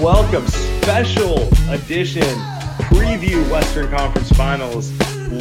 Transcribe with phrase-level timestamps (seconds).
[0.00, 2.22] Welcome, special edition
[2.88, 4.90] preview Western Conference Finals.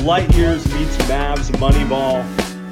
[0.03, 2.25] Light years meets Mavs Moneyball.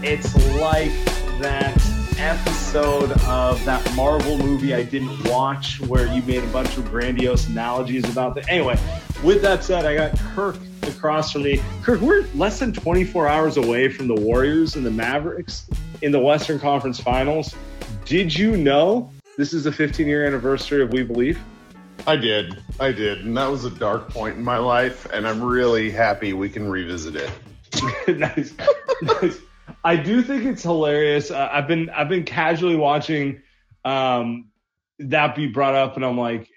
[0.03, 0.91] It's like
[1.39, 1.81] that
[2.19, 7.47] episode of that Marvel movie I didn't watch where you made a bunch of grandiose
[7.47, 8.49] analogies about that.
[8.49, 8.77] Anyway,
[9.23, 11.61] with that said, I got Kirk across from me.
[11.83, 15.65] Kirk, we're less than 24 hours away from the Warriors and the Mavericks
[16.01, 17.55] in the Western Conference Finals.
[18.03, 21.39] Did you know this is the 15 year anniversary of We Believe?
[22.05, 22.61] I did.
[22.79, 23.25] I did.
[23.25, 25.07] And that was a dark point in my life.
[25.11, 27.31] And I'm really happy we can revisit it.
[28.17, 28.53] nice.
[29.01, 29.39] nice.
[29.83, 31.31] I do think it's hilarious.
[31.31, 33.41] Uh, I've been I've been casually watching
[33.85, 34.49] um,
[34.99, 36.49] that be brought up, and I'm like,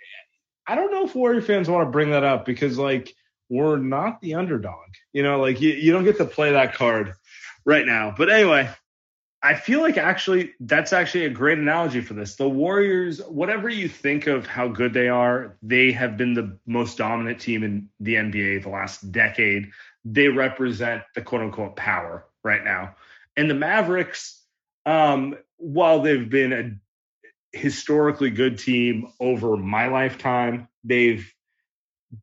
[0.67, 3.15] I don't know if Warrior fans want to bring that up because like
[3.49, 7.15] we're not the underdog, you know, like you, you don't get to play that card
[7.65, 8.15] right now.
[8.17, 8.71] But anyway,
[9.43, 12.37] I feel like actually that's actually a great analogy for this.
[12.37, 16.99] The Warriors, whatever you think of how good they are, they have been the most
[16.99, 19.71] dominant team in the NBA the last decade.
[20.05, 22.97] They represent the quote unquote power right now.
[23.37, 24.43] And the Mavericks,
[24.85, 31.33] um, while they've been a historically good team over my lifetime, they've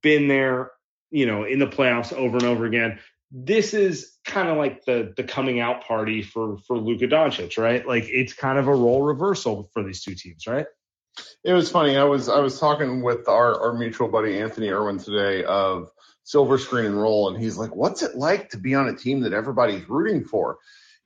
[0.03, 0.71] been there,
[1.09, 2.99] you know, in the playoffs over and over again
[3.31, 7.85] this is kind of like the the coming out party for for Luka Doncic, right?
[7.85, 10.65] Like it's kind of a role reversal for these two teams, right?
[11.43, 11.97] It was funny.
[11.97, 15.89] I was I was talking with our our mutual buddy Anthony Irwin today of
[16.23, 19.21] Silver Screen and Roll, and he's like, "What's it like to be on a team
[19.21, 20.57] that everybody's rooting for?"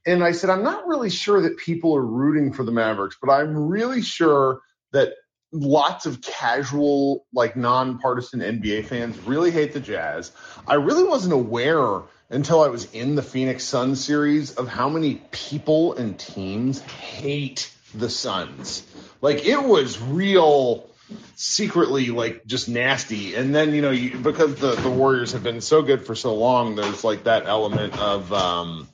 [0.05, 3.31] And I said, "I'm not really sure that people are rooting for the Mavericks, but
[3.31, 4.61] I'm really sure
[4.91, 5.13] that
[5.51, 10.31] lots of casual, like nonpartisan NBA fans really hate the Jazz.
[10.67, 15.21] I really wasn't aware until I was in the Phoenix Suns series of how many
[15.31, 18.83] people and teams hate the Suns.
[19.21, 20.89] Like it was real
[21.35, 23.35] secretly like just nasty.
[23.35, 26.35] And then, you know, you, because the, the Warriors have been so good for so
[26.35, 28.87] long, there's like that element of, um,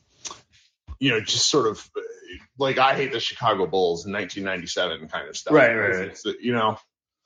[1.00, 1.89] you know, just sort of
[2.57, 5.53] like I hate the Chicago Bulls in 1997 kind of stuff.
[5.53, 6.07] Right, right, right.
[6.09, 6.77] It's, you know,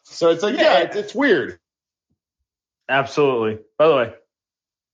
[0.03, 1.59] so it's like, yeah, it's, it's weird.
[2.89, 3.63] Absolutely.
[3.77, 4.13] By the way,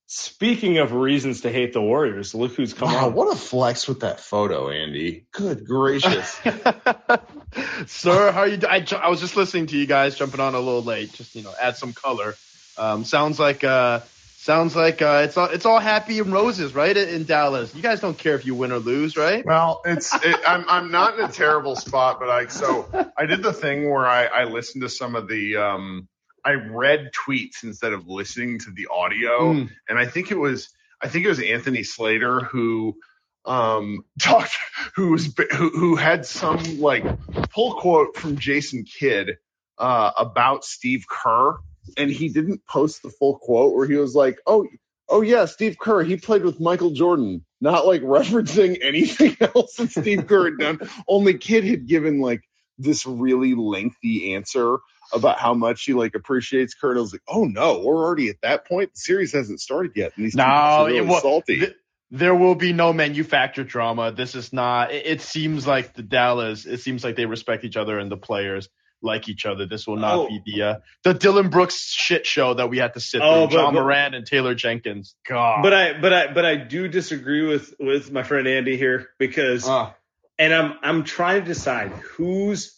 [0.06, 3.14] speaking of reasons to hate the Warriors, look who's come wow, on.
[3.14, 5.26] what a flex with that photo, Andy.
[5.32, 6.40] Good gracious.
[7.86, 8.58] Sir, how are you?
[8.68, 11.42] I, I was just listening to you guys jumping on a little late, just you
[11.42, 12.34] know, add some color.
[12.76, 14.00] Um, sounds like uh,
[14.48, 16.96] sounds like uh, it's all it's all happy and roses, right?
[16.96, 19.44] In Dallas, you guys don't care if you win or lose, right?
[19.44, 23.42] Well, it's it, I'm I'm not in a terrible spot, but I so I did
[23.42, 26.08] the thing where I I listened to some of the um
[26.42, 29.70] I read tweets instead of listening to the audio, Mm.
[29.86, 30.70] and I think it was
[31.02, 32.96] I think it was Anthony Slater who
[33.44, 34.56] um talked
[34.96, 35.26] who was
[35.58, 37.04] who, who had some like
[37.50, 39.36] pull quote from Jason Kidd
[39.76, 41.58] uh about Steve Kerr
[41.96, 44.66] and he didn't post the full quote where he was like oh
[45.08, 49.90] oh yeah Steve Kerr he played with Michael Jordan not like referencing anything else that
[49.90, 52.42] Steve Kerr had done only Kidd had given like
[52.78, 54.78] this really lengthy answer
[55.12, 56.96] about how much he like appreciates Kurt.
[56.96, 58.92] I was like, oh no, we're already at that point.
[58.94, 61.60] The series hasn't started yet, and these No, are really it wa- salty.
[61.60, 61.74] th-
[62.10, 64.12] there will be no manufactured drama.
[64.12, 64.92] This is not.
[64.92, 66.66] It, it seems like the Dallas.
[66.66, 68.68] It seems like they respect each other and the players.
[69.00, 69.64] Like each other.
[69.66, 70.28] This will not Oh.
[70.28, 70.74] be the uh,
[71.04, 73.56] the Dillon Brooks shit show that we had to sit Oh, through.
[73.56, 75.14] but- John but- Morant and Taylor Jenkins.
[75.28, 75.62] God.
[75.62, 79.68] But I but I but I do disagree with with my friend Andy here because
[79.68, 79.90] Uh,
[80.38, 82.74] and I'm I'm trying to decide who's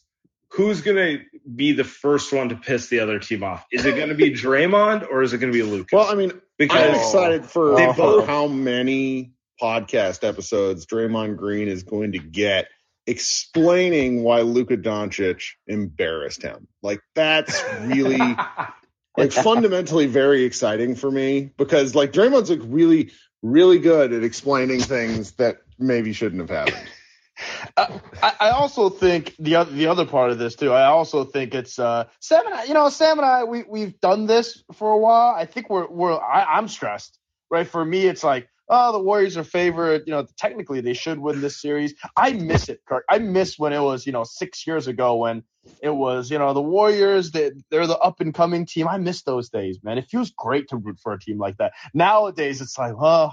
[0.51, 1.19] who's gonna
[1.57, 3.65] be the first one to piss the other team off.
[3.73, 5.91] Is it gonna be Draymond or is it gonna be Lucas?
[5.93, 9.33] Well, I mean, because I'm excited for, They for both- how many
[9.63, 12.67] podcast episodes Draymond Green is going to get
[13.11, 16.69] explaining why Luka Doncic embarrassed him.
[16.81, 18.19] Like that's really
[19.19, 23.11] like fundamentally very exciting for me because like Draymond's like really
[23.43, 26.89] really good at explaining things that maybe shouldn't have happened.
[27.77, 30.73] I, I also think the other the other part of this too.
[30.73, 32.65] I also think it's uh, Sam and I.
[32.65, 35.35] You know, Sam and I we we've done this for a while.
[35.35, 37.19] I think we're we're I, I'm stressed,
[37.51, 37.67] right?
[37.67, 40.05] For me, it's like oh, the Warriors are favored.
[40.07, 41.95] You know, technically they should win this series.
[42.17, 43.05] I miss it, Kirk.
[43.09, 45.43] I miss when it was you know six years ago when
[45.83, 47.33] it was you know the Warriors.
[47.33, 48.89] They they're the up and coming team.
[48.89, 49.99] I miss those days, man.
[49.99, 51.73] It feels great to root for a team like that.
[51.93, 53.33] Nowadays, it's like oh.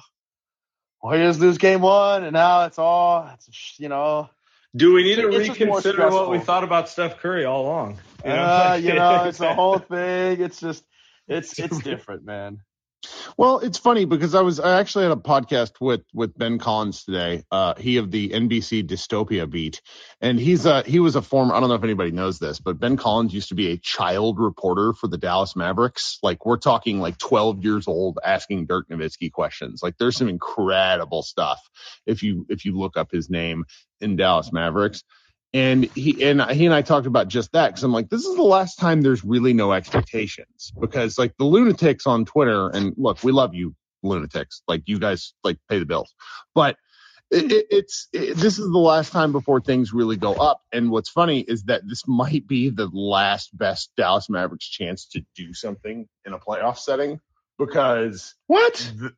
[1.04, 4.30] Warriors lose game one, and now it's all, it's, you know,
[4.76, 7.98] do we need to It's reconsider what we thought about Steph Curry all along?
[8.24, 10.42] You know, Uh, you know, it's the whole thing.
[10.42, 10.84] It's just,
[11.28, 12.62] it's it's different, man.
[13.38, 17.04] Well, it's funny because I was I actually had a podcast with with Ben Collins
[17.04, 17.44] today.
[17.52, 19.82] Uh, he of the NBC Dystopia beat,
[20.20, 21.54] and he's a he was a former.
[21.54, 24.40] I don't know if anybody knows this, but Ben Collins used to be a child
[24.40, 26.18] reporter for the Dallas Mavericks.
[26.24, 29.82] Like we're talking like 12 years old, asking Dirk Nowitzki questions.
[29.84, 31.62] Like there's some incredible stuff
[32.06, 33.66] if you if you look up his name
[34.02, 35.04] in Dallas Mavericks.
[35.54, 38.36] And he and he and I talked about just that because I'm like, this is
[38.36, 43.24] the last time there's really no expectations because like the lunatics on Twitter and look,
[43.24, 43.74] we love you
[44.04, 46.14] lunatics, like you guys like pay the bills,
[46.54, 46.78] but
[47.32, 50.62] it, it, it's it, this is the last time before things really go up.
[50.72, 55.26] And what's funny is that this might be the last best Dallas Mavericks chance to
[55.36, 57.20] do something in a playoff setting
[57.58, 58.76] because What?
[58.76, 59.12] th-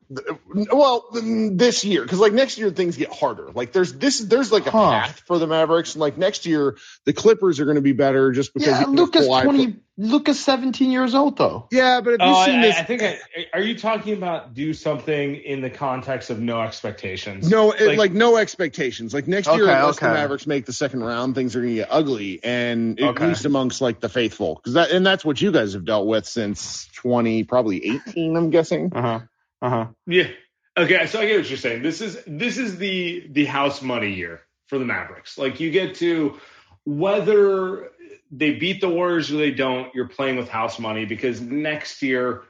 [0.55, 4.51] th- well this year because like next year things get harder like there's this there's
[4.51, 4.89] like a Huh.
[4.89, 8.31] path for the mavericks and like next year the clippers are going to be better
[8.31, 9.75] just because Yeah, you Luka's fly- twenty.
[10.01, 11.67] Luka's seventeen years old though.
[11.71, 13.01] yeah but have Oh, you I, seen this I, I think.
[13.03, 13.17] I,
[13.53, 17.49] are you talking about do something in the context of no expectations?
[17.49, 20.73] no it, like- like, no expectations like next year Okay, unless the mavericks make the
[20.73, 23.27] second round things are going to get ugly and at Okay.
[23.27, 26.25] least amongst like the faithful because that and that's what you guys have dealt with
[26.25, 29.18] since 20 probably 18 i'm guessing Uh huh.
[29.61, 29.87] Uh huh.
[30.07, 30.29] Yeah.
[30.77, 31.81] Okay, so I get what you're saying.
[31.81, 35.37] This is this is the the house money year for the Mavericks.
[35.37, 36.39] Like you get to
[36.85, 37.89] whether
[38.31, 42.43] they beat the Warriors or they don't, you're playing with house money because next year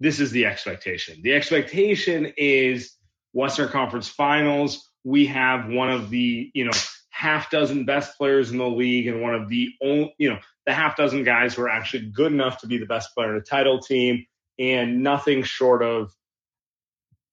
[0.00, 1.20] this is the expectation.
[1.22, 2.92] The expectation is
[3.32, 4.90] Western Conference Finals.
[5.04, 6.72] We have one of the, you know,
[7.10, 10.74] half dozen best players in the league and one of the only, you know, the
[10.74, 13.44] half dozen guys who are actually good enough to be the best player in a
[13.44, 14.26] title team
[14.58, 16.12] and nothing short of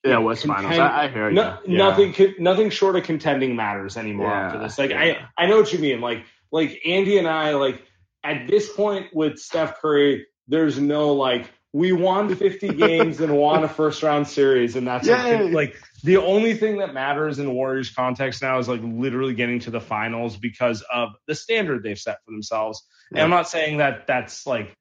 [0.03, 0.79] Yeah, West Contend- Finals.
[0.79, 1.35] I, I hear you.
[1.35, 1.77] no, Yeah.
[1.77, 4.77] Nothing, nothing short of contending matters anymore Yeah, after this.
[4.77, 5.27] Like yeah.
[5.37, 6.01] I, I know what you mean.
[6.01, 7.81] Like, like Andy and I, like
[8.23, 13.63] at this point with Steph Curry, there's no like we won 50 games and won
[13.63, 17.89] a first round series, and that's like the only thing that matters in the Warriors
[17.89, 22.17] context now is like literally getting to the finals because of the standard they've set
[22.25, 22.85] for themselves.
[23.11, 24.75] And I'm not saying that that's like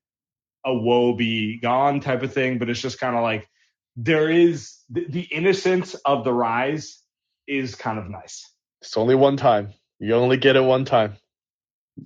[0.65, 3.49] a woe be gone type of thing, but it's just kind of like
[3.97, 7.01] there is the, the innocence of the rise
[7.47, 8.49] is kind of nice.
[8.81, 9.73] It's only one time.
[9.99, 11.17] You only get it one time.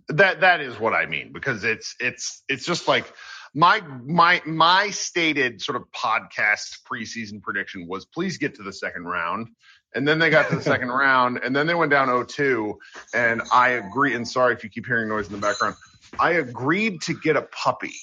[0.09, 3.13] that that is what I mean because it's it's it's just like
[3.55, 9.05] my my my stated sort of podcast preseason prediction was please get to the second
[9.05, 9.49] round
[9.95, 12.75] and then they got to the second round and then they went down 0-2
[13.15, 15.77] and I agree and sorry if you keep hearing noise in the background
[16.19, 17.95] I agreed to get a puppy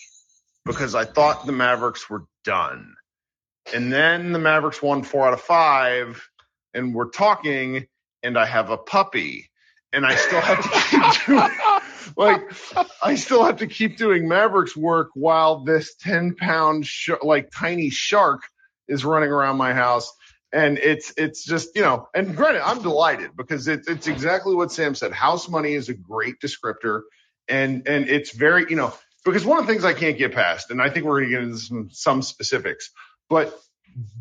[0.65, 2.95] because I thought the Mavericks were done
[3.73, 6.29] and then the Mavericks won 4 out of 5
[6.73, 7.87] and we're talking
[8.21, 9.49] and I have a puppy
[9.91, 11.51] and I still have to keep doing
[12.17, 12.41] like
[13.01, 17.89] I still have to keep doing Mavericks work while this 10 pound sh- like tiny
[17.89, 18.41] shark
[18.87, 20.11] is running around my house.
[20.51, 24.71] And it's it's just you know and granted I'm delighted because it's it's exactly what
[24.71, 25.11] Sam said.
[25.11, 27.01] House money is a great descriptor
[27.47, 28.93] and and it's very you know
[29.25, 31.35] because one of the things I can't get past and I think we're going to
[31.37, 32.91] get into some some specifics
[33.29, 33.57] but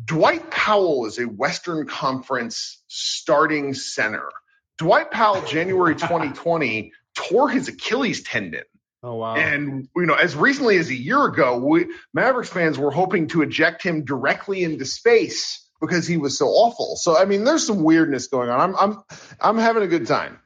[0.05, 4.29] Dwight Powell is a Western Conference starting center
[4.77, 8.63] Dwight Powell, January 2020, tore his Achilles tendon.
[9.01, 9.35] Oh wow.
[9.35, 13.41] And, you know, as recently as a year ago, we, Mavericks fans were hoping to
[13.41, 16.95] eject him directly into space because he was so awful.
[16.95, 18.59] So, I mean, there's some weirdness going on.
[18.59, 19.03] I'm, I'm,
[19.41, 20.39] I'm having a good time.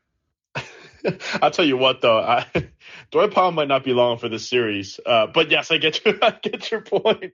[1.41, 2.47] I'll tell you what, though, I,
[3.11, 6.15] Dwight Powell might not be long for this series, uh, but yes, I get your,
[6.23, 7.33] I get your point.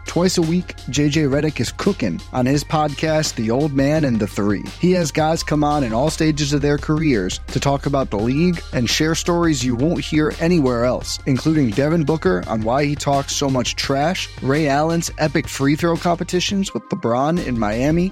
[0.11, 4.27] Twice a week, JJ Redick is cooking on his podcast, The Old Man and the
[4.27, 4.61] Three.
[4.81, 8.19] He has guys come on in all stages of their careers to talk about the
[8.19, 12.93] league and share stories you won't hear anywhere else, including Devin Booker on why he
[12.93, 18.11] talks so much trash, Ray Allen's epic free throw competitions with LeBron in Miami,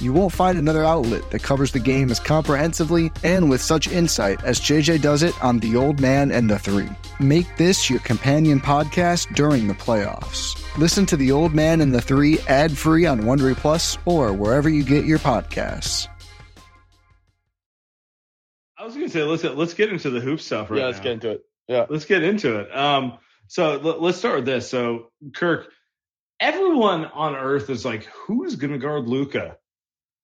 [0.00, 4.42] You won't find another outlet that covers the game as comprehensively and with such insight
[4.44, 6.88] as JJ does it on The Old Man and the Three.
[7.18, 10.56] Make this your companion podcast during the playoffs.
[10.78, 14.68] Listen to The Old Man and the Three ad free on Wondery Plus or wherever
[14.68, 16.06] you get your podcasts.
[18.78, 21.04] I was gonna say let's let's get into the hoop stuff right yeah, let's now.
[21.04, 21.40] get into it.
[21.66, 21.86] Yeah.
[21.90, 22.74] Let's get into it.
[22.74, 24.70] Um, so l- let's start with this.
[24.70, 25.72] So Kirk,
[26.38, 29.56] everyone on Earth is like, who's gonna guard Luka?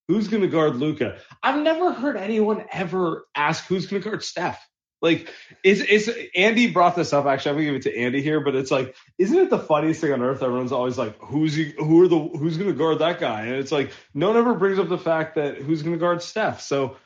[0.08, 1.18] Who's gonna guard Luka?
[1.42, 4.62] I've never heard anyone ever ask who's gonna guard Steph.
[5.00, 5.28] Like,
[5.62, 7.26] is is Andy brought this up?
[7.26, 10.00] Actually, I'm gonna give it to Andy here, but it's like, isn't it the funniest
[10.00, 10.42] thing on earth?
[10.42, 13.42] Everyone's always like, who's he, who are the who's gonna guard that guy?
[13.42, 16.62] And it's like, no one ever brings up the fact that who's gonna guard Steph.
[16.62, 16.96] So,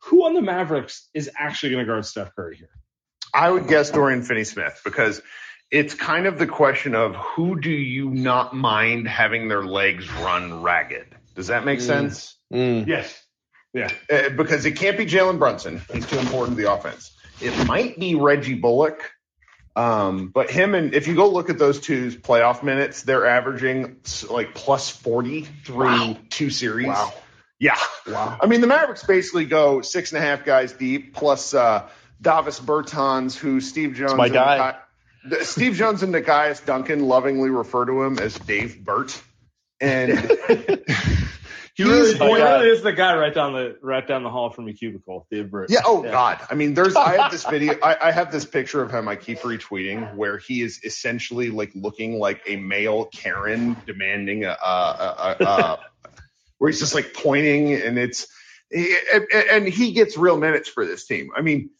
[0.00, 2.68] who on the Mavericks is actually gonna guard Steph Curry here?
[3.32, 5.22] I would guess Dorian Finney-Smith because
[5.70, 10.62] it's kind of the question of who do you not mind having their legs run
[10.62, 11.06] ragged.
[11.40, 11.82] Does that make Mm.
[11.86, 12.36] sense?
[12.52, 12.86] Mm.
[12.86, 13.22] Yes.
[13.72, 13.88] Yeah.
[14.12, 15.80] Uh, because it can't be Jalen Brunson.
[15.90, 17.16] He's too important to the offense.
[17.40, 19.10] It might be Reggie Bullock.
[19.74, 23.96] Um, but him and if you go look at those two's playoff minutes, they're averaging
[24.28, 26.16] like plus 40 through Wow.
[26.28, 26.88] two series.
[26.88, 27.14] Wow.
[27.58, 27.78] Yeah.
[28.06, 28.36] Wow.
[28.42, 31.88] I mean, the Mavericks basically go six and a half guys deep, plus uh,
[32.20, 34.74] Davis Bertans, who Steve Jones, my and guy.
[35.26, 39.18] Nikai- Steve Jones and Nikias Duncan lovingly refer to him as Dave Burt,
[39.80, 40.10] and
[41.84, 44.76] He really, really is the guy right down the right down the hall from your
[44.76, 45.70] cubicle, Dave Britt.
[45.70, 48.82] yeah, oh god, I mean, there's I have this video, I, I have this picture
[48.82, 53.76] of him I keep retweeting where he is essentially like looking like a male Karen
[53.86, 55.80] demanding a, a, a, a, a
[56.58, 58.26] where he's just like pointing and it's
[58.70, 61.30] and he gets real minutes for this team.
[61.34, 61.70] I mean,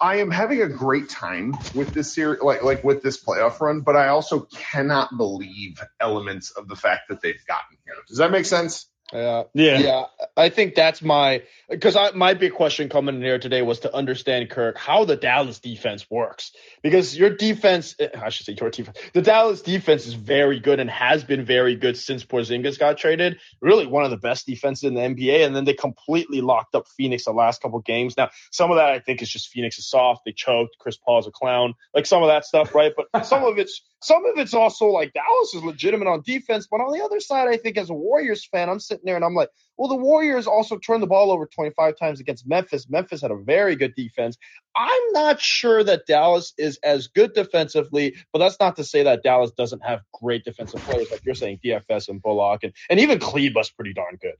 [0.00, 3.82] I am having a great time with this series, like like with this playoff run,
[3.82, 7.94] but I also cannot believe elements of the fact that they've gotten here.
[8.08, 8.89] Does that make sense?
[9.12, 9.44] Yeah.
[9.54, 9.78] Yeah.
[9.80, 10.04] Yeah,
[10.36, 14.50] I think that's my because my big question coming in here today was to understand
[14.50, 16.52] Kirk how the Dallas defense works.
[16.82, 20.80] Because your defense eh, I should say your defense the Dallas defense is very good
[20.80, 23.38] and has been very good since Porzingis got traded.
[23.60, 26.88] Really one of the best defenses in the NBA and then they completely locked up
[26.88, 28.16] Phoenix the last couple games.
[28.16, 31.28] Now some of that I think is just Phoenix is soft they choked Chris Paul's
[31.28, 32.92] a clown like some of that stuff right?
[32.96, 36.80] But some of it's some of it's also like Dallas is legitimate on defense but
[36.80, 39.34] on the other side I think as a Warriors fan I'm sitting there and I'm
[39.34, 39.50] like
[39.80, 42.86] well, the Warriors also turned the ball over 25 times against Memphis.
[42.90, 44.36] Memphis had a very good defense.
[44.76, 49.22] I'm not sure that Dallas is as good defensively, but that's not to say that
[49.22, 53.18] Dallas doesn't have great defensive players, like you're saying, DFS and Bullock, and, and even
[53.18, 54.34] Kleber's pretty darn good.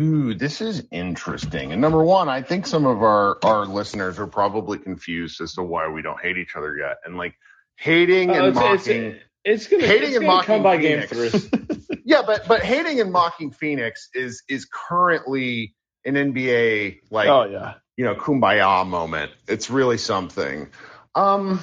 [0.00, 1.72] Ooh, this is interesting.
[1.72, 5.64] And number one, I think some of our our listeners are probably confused as to
[5.64, 6.98] why we don't hate each other yet.
[7.04, 7.34] And like
[7.74, 9.02] hating Uh, and it's- it's- mocking.
[9.16, 11.44] It's gonna, Hating it's and gonna mocking come by game Phoenix.
[11.46, 11.58] three.
[12.04, 17.74] Yeah, but but hating and mocking Phoenix is is currently an NBA like oh yeah.
[17.96, 19.30] you know kumbaya moment.
[19.46, 20.68] It's really something.
[21.14, 21.60] Um,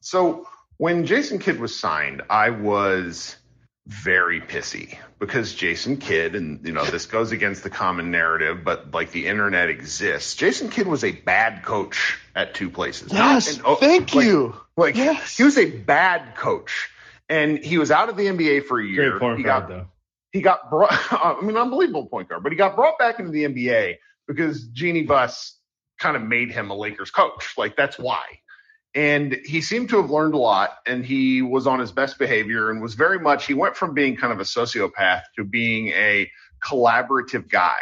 [0.00, 3.36] so when Jason Kidd was signed, I was
[3.86, 8.92] very pissy because Jason Kidd, and you know this goes against the common narrative, but
[8.92, 10.34] like the internet exists.
[10.34, 13.12] Jason Kidd was a bad coach at two places.
[13.12, 13.56] Yes.
[13.56, 14.54] an- oh, thank like- you.
[14.76, 15.36] Like Yes.
[15.36, 16.88] he was a bad coach,
[17.30, 19.10] and he was out of the NBA for a year.
[19.10, 19.86] Great point he guard got though.
[20.32, 20.90] he got brought.
[21.12, 23.96] I mean, unbelievable point guard, but he got brought back into the NBA
[24.26, 25.56] because Jeannie Buss
[25.98, 27.54] kind of made him a Lakers coach.
[27.56, 28.24] Like that's why.
[28.92, 32.70] And he seemed to have learned a lot, and he was on his best behavior,
[32.70, 33.46] and was very much.
[33.46, 36.28] He went from being kind of a sociopath to being a
[36.60, 37.80] collaborative guy.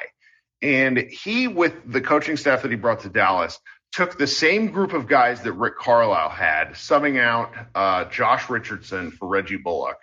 [0.61, 3.59] And he, with the coaching staff that he brought to Dallas,
[3.93, 9.11] took the same group of guys that Rick Carlisle had, subbing out uh, Josh Richardson
[9.11, 9.99] for Reggie Bullock,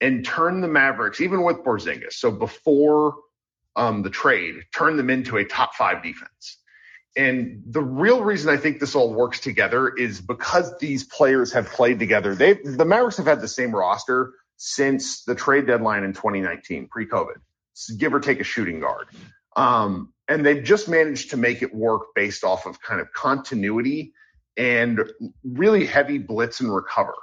[0.00, 3.16] and turned the Mavericks, even with Porzingis, so before
[3.76, 6.58] um, the trade, turned them into a top five defense.
[7.16, 11.66] And the real reason I think this all works together is because these players have
[11.66, 12.34] played together.
[12.34, 17.36] They the Mavericks have had the same roster since the trade deadline in 2019, pre-COVID,
[17.96, 19.08] give or take a shooting guard.
[19.56, 24.12] Um, and they've just managed to make it work based off of kind of continuity
[24.56, 25.00] and
[25.42, 27.14] really heavy blitz and recover.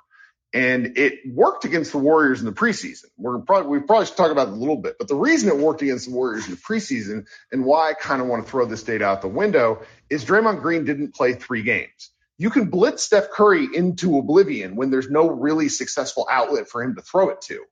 [0.53, 3.05] And it worked against the Warriors in the preseason.
[3.17, 5.57] We're probably we probably should talk about it a little bit, but the reason it
[5.57, 8.65] worked against the Warriors in the preseason and why I kind of want to throw
[8.65, 12.12] this data out the window is Draymond Green didn't play three games.
[12.38, 16.96] You can blitz Steph Curry into oblivion when there's no really successful outlet for him
[16.96, 17.63] to throw it to.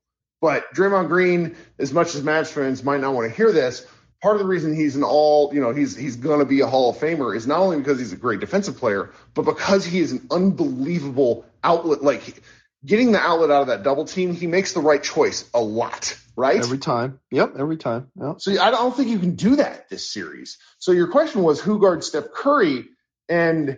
[0.42, 3.86] But Draymond Green, as much as Mavs fans might not want to hear this,
[4.22, 6.68] part of the reason he's an all, you know, he's he's going to be a
[6.68, 10.00] Hall of Famer is not only because he's a great defensive player, but because he
[10.00, 12.04] is an unbelievable outlet.
[12.04, 12.42] Like
[12.86, 16.18] getting the outlet out of that double team, he makes the right choice a lot,
[16.36, 16.58] right?
[16.58, 17.20] Every time.
[17.32, 17.54] Yep.
[17.58, 18.12] Every time.
[18.20, 18.42] Yep.
[18.42, 20.58] So I don't think you can do that this series.
[20.80, 22.86] So your question was who guards Steph Curry,
[23.30, 23.78] and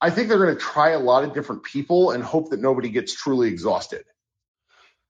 [0.00, 2.90] I think they're going to try a lot of different people and hope that nobody
[2.90, 4.04] gets truly exhausted.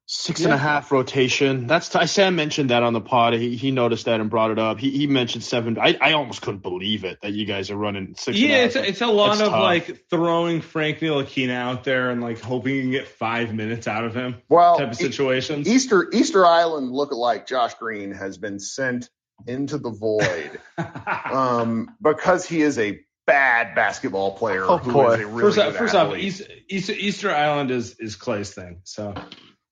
[0.09, 1.67] Six and a half rotation.
[1.67, 3.33] That's I Sam mentioned that on the pod.
[3.35, 4.79] He, he noticed that and brought it up.
[4.79, 5.79] He, he mentioned seven.
[5.81, 8.29] I, I almost couldn't believe it that you guys are running six.
[8.29, 8.67] and a Yeah, half.
[8.67, 9.61] it's a, it's a lot That's of tough.
[9.63, 14.05] like throwing Frank Ntilikina out there and like hoping you can get five minutes out
[14.05, 15.67] of him Well, type of E- situations.
[15.67, 19.11] Easter Easter Island lookalike Josh Green has been sent
[19.49, 20.61] into the void
[21.33, 25.15] um, because he is a bad basketball player Oh, who boy.
[25.15, 26.17] is a really first off, good first off.
[26.17, 28.83] East, East, Easter Island is is Klay's thing.
[28.85, 29.15] So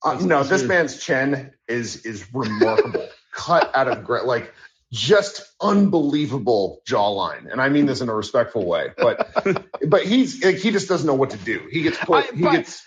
[0.05, 4.53] Uh, no, this man's chin is is remarkable, cut out of gra- like
[4.93, 8.91] just unbelievable jawline, and I mean this in a respectful way.
[8.97, 9.31] But
[9.89, 11.67] but he's like he just doesn't know what to do.
[11.71, 12.27] He gets put.
[12.27, 12.87] I- he but- gets.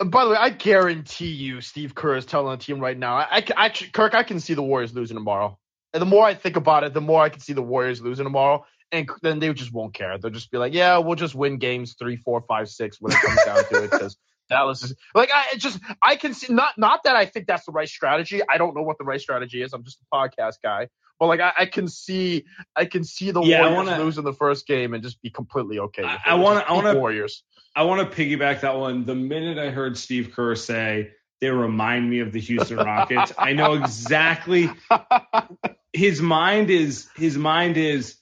[0.00, 3.16] By the way, I guarantee you, Steve Kerr is telling the team right now.
[3.16, 5.58] I, I, I- Kirk, I can see the Warriors losing tomorrow.
[5.92, 8.24] And the more I think about it, the more I can see the Warriors losing
[8.24, 8.64] tomorrow.
[8.92, 10.16] And then they just won't care.
[10.16, 13.18] They'll just be like, "Yeah, we'll just win games three, four, five, six when it
[13.20, 14.16] comes down to it." Because
[14.48, 17.72] Dallas is like, I just, I can see not not that I think that's the
[17.72, 18.40] right strategy.
[18.48, 19.72] I don't know what the right strategy is.
[19.72, 20.88] I'm just a podcast guy.
[21.20, 22.44] But like, I, I can see,
[22.76, 25.78] I can see the Yeah, Warriors wanna- losing the first game and just be completely
[25.80, 26.02] okay.
[26.02, 27.42] With I- wanna- I wanna- Warriors.
[27.74, 29.04] I want to piggyback that one.
[29.04, 33.52] The minute I heard Steve Kerr say they remind me of the Houston Rockets, I
[33.52, 34.70] know exactly
[35.92, 38.16] his mind is his mind is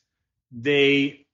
[0.53, 1.27] they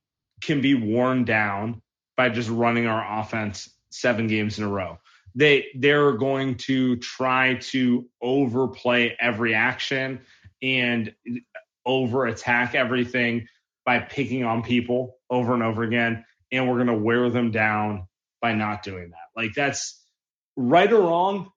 [0.43, 1.83] can be worn down
[2.17, 4.99] by just running our offense seven games in a row.
[5.35, 10.21] They they're going to try to overplay every action
[10.63, 11.15] and
[11.85, 13.49] over attack everything
[13.85, 18.07] by picking on people over and over again and we're going to wear them down
[18.41, 19.41] by not doing that.
[19.41, 20.01] Like that's
[20.55, 21.51] right or wrong.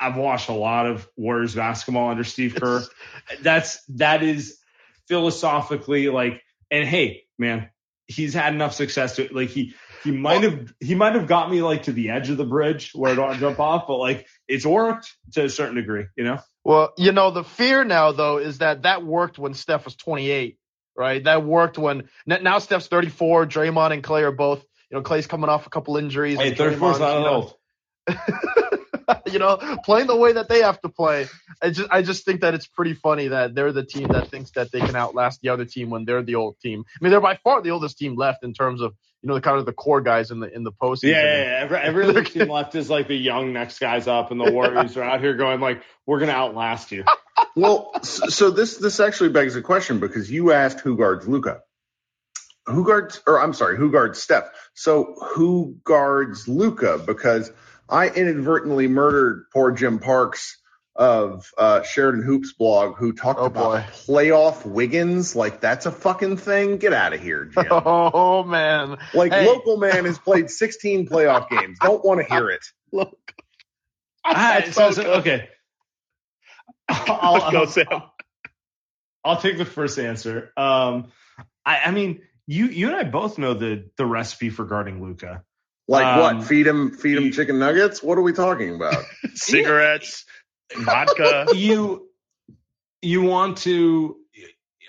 [0.00, 2.82] I've watched a lot of Warriors basketball under Steve Kerr.
[3.42, 4.58] That's that is
[5.08, 7.70] philosophically like, and hey, man,
[8.06, 9.74] he's had enough success to like he
[10.06, 12.92] he might have he might have got me like to the edge of the bridge
[12.94, 16.38] where I don't jump off, but like it's worked to a certain degree, you know.
[16.64, 20.58] Well, you know, the fear now though is that that worked when Steph was 28,
[20.96, 21.24] right?
[21.24, 23.46] That worked when now Steph's 34.
[23.46, 26.38] Draymond and Klay are both, you know, Klay's coming off a couple injuries.
[26.38, 27.54] Hey, and 34 is not you know, old.
[29.26, 31.26] you know, playing the way that they have to play.
[31.60, 34.52] I just I just think that it's pretty funny that they're the team that thinks
[34.52, 36.84] that they can outlast the other team when they're the old team.
[36.88, 38.94] I mean, they're by far the oldest team left in terms of
[39.26, 41.10] you know the kind of the core guys in the in the postseason.
[41.10, 41.58] Yeah, yeah, yeah.
[41.62, 44.96] Every, every other team left is like the young next guys up, and the Warriors
[44.96, 47.04] are out here going like, "We're gonna outlast you."
[47.54, 51.60] Well, so this this actually begs a question because you asked who guards Luka.
[52.66, 54.50] Who guards, or I'm sorry, who guards Steph?
[54.74, 56.98] So who guards Luka?
[56.98, 57.50] Because
[57.88, 60.58] I inadvertently murdered poor Jim Parks
[60.98, 63.84] of uh, Sheridan Hoops blog who talked Oh, about boy.
[64.06, 65.36] playoff Wiggins.
[65.36, 66.78] Like that's a fucking thing.
[66.78, 67.66] Get out of here, Jim.
[67.70, 68.96] Oh man.
[69.14, 69.46] Like Hey.
[69.46, 71.78] local man has played 16 playoff games.
[71.80, 72.64] Don't want to hear it.
[72.92, 73.16] Look.
[74.24, 75.16] Ah, That's so- so so- good.
[75.18, 75.48] okay.
[76.88, 77.86] I'll, Go, I'll- Sam.
[79.24, 80.52] I'll take the first answer.
[80.56, 81.08] Um,
[81.64, 85.42] I, I mean, you you and I both know the the recipe for guarding Luka.
[85.88, 86.46] Like Um, what?
[86.46, 88.02] Feed him, feed him you- chicken nuggets.
[88.02, 89.04] What are we talking about?
[89.34, 90.24] Cigarettes,
[90.74, 91.46] vodka.
[91.54, 92.08] You
[93.02, 94.16] you want to,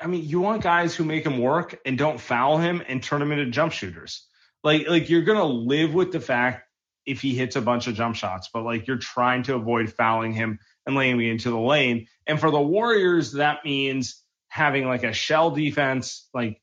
[0.02, 3.22] I mean, you want guys who make him work and don't foul him and turn
[3.22, 4.26] him into jump shooters.
[4.64, 6.64] Like like you're gonna live with the fact
[7.06, 10.34] if he hits a bunch of jump shots, but like you're trying to avoid fouling
[10.34, 12.08] him and laying him into the lane.
[12.26, 16.28] And for the Warriors, that means having like a shell defense.
[16.34, 16.62] Like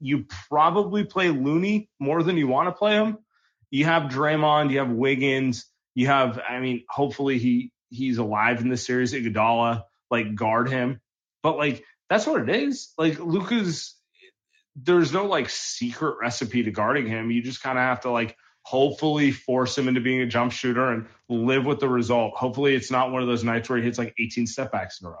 [0.00, 3.18] you probably play Looney more than you want to play him.
[3.70, 6.38] You have Draymond, you have Wiggins, you have.
[6.38, 9.12] I mean, hopefully he he's alive in this series.
[9.12, 11.00] Iguodala, like guard him,
[11.42, 12.92] but like that's what it is.
[12.98, 13.94] Like Luka's,
[14.76, 17.30] there's no like secret recipe to guarding him.
[17.30, 20.90] You just kind of have to like hopefully force him into being a jump shooter
[20.90, 22.34] and live with the result.
[22.36, 25.06] Hopefully it's not one of those nights where he hits like 18 step backs in
[25.06, 25.16] a row.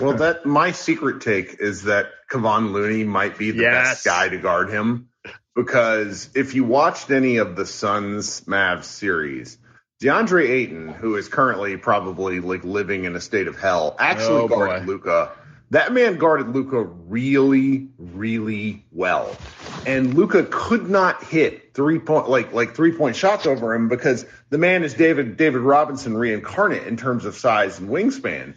[0.00, 3.88] well, that my secret take is that Kevon Looney might be the Yes.
[3.88, 5.08] best guy to guard him
[5.54, 9.58] because if you watched any of the Suns Mavs series,
[10.02, 14.48] DeAndre Ayton, who is currently probably like living in a state of hell, actually Oh,
[14.48, 14.86] guarded.
[14.86, 15.32] Luka.
[15.70, 19.36] That man guarded Luka really, really well,
[19.84, 24.24] and Luka could not hit three point like like three point shots over him because
[24.50, 28.54] the man is David David Robinson reincarnate in terms of size and wingspan.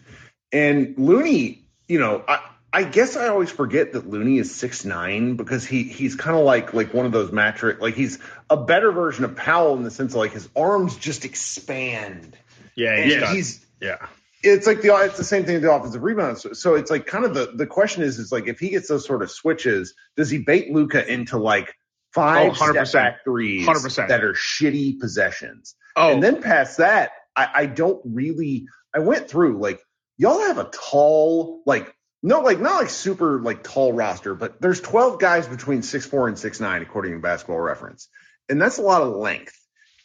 [0.51, 5.35] And Looney, you know, I, I guess I always forget that Looney is six nine
[5.35, 8.91] because he he's kind of like like one of those matric like he's a better
[8.91, 12.37] version of Powell in the sense of like his arms just expand.
[12.75, 14.05] Yeah, And he's yeah.
[14.43, 16.37] it's like the it's the same thing with the offensive rebound.
[16.37, 18.87] So, so it's like kind of the the question is is like if he gets
[18.87, 21.73] those sort of switches, does he bait Luka into like
[22.13, 22.87] five Oh, 100%.
[22.87, 24.07] step back threes 100%.
[24.09, 25.75] that are shitty possessions?
[25.95, 28.67] Oh, And then past that, I, I don't really.
[28.95, 29.79] I went through like
[30.17, 34.81] y'all have a tall like no like not like super like tall roster, but there's
[34.81, 38.09] 12 guys between six four and six nine according to Basketball Reference,
[38.49, 39.55] and that's a lot of length.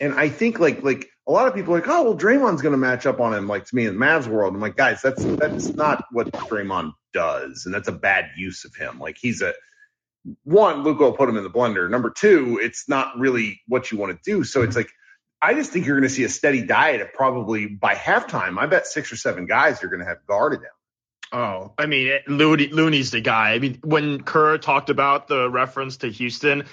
[0.00, 2.72] And I think like like a lot of people are like, oh well, Draymond's going
[2.72, 3.48] to match up on him.
[3.48, 6.92] Like to me in the Mavs world, I'm like, guys, that's that's not what Draymond
[7.12, 8.98] does, and that's a bad use of him.
[8.98, 9.54] Like he's a
[10.44, 11.90] one, Luka will put him in the blender.
[11.90, 14.44] Number two, it's not really what you want to do.
[14.44, 14.88] So it's like
[15.42, 18.58] I just think you're going to see a steady diet of probably by halftime.
[18.58, 20.73] I bet six or seven guys are going to have guarded him.
[21.34, 23.54] Oh, I mean, Looney, Looney's the guy.
[23.54, 26.64] I mean, when Kerr talked about the reference to Houston,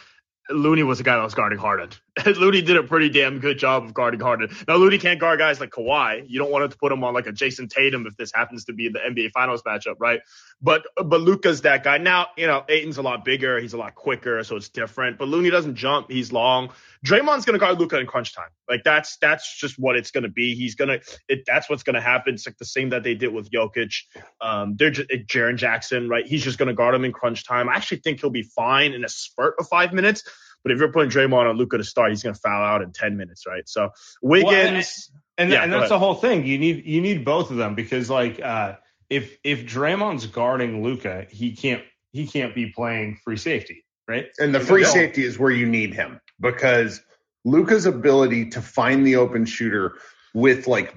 [0.52, 1.90] Looney was the guy that was guarding Harden.
[2.26, 4.54] Looney did a pretty damn good job of guarding Harden.
[4.68, 6.26] Now, Looney can't guard guys like Kawhi.
[6.28, 8.74] You don't want to put him on like a Jayson Tatum if this happens to
[8.74, 10.20] be the NBA Finals matchup, right?
[10.62, 12.00] But but Luka's that guy.
[12.00, 13.60] Now, you know, Ayton's a lot bigger.
[13.60, 15.20] He's a lot quicker, so it's different.
[15.20, 16.12] But Looney doesn't jump.
[16.12, 16.72] He's long.
[17.06, 18.50] Draymond's gonna guard Luka in crunch time.
[18.70, 20.54] Like that's that's just what it's gonna be.
[20.54, 21.44] He's gonna it.
[21.48, 22.34] That's what's gonna happen.
[22.34, 23.94] It's like the same that they did with Jokic.
[24.42, 26.26] Um, they're just Jaren Jackson, right?
[26.26, 27.70] He's just gonna guard him in crunch time.
[27.70, 30.24] I actually think he'll be fine in a spurt of five minutes.
[30.64, 33.18] But if you're putting Draymond on Luka to start, he's gonna foul out in ten
[33.18, 33.68] minutes, right?
[33.68, 33.90] So
[34.22, 35.92] Wiggins, and, Yeah, and that's ahead.
[35.92, 36.46] the whole thing.
[36.46, 38.76] You need you need both of them because like uh,
[39.10, 44.28] if if Draymond's guarding Luka, he can't he can't be playing free safety, right?
[44.38, 47.02] And the free safety is where you need him because
[47.44, 49.96] Luka's ability to find the open shooter
[50.34, 50.94] with like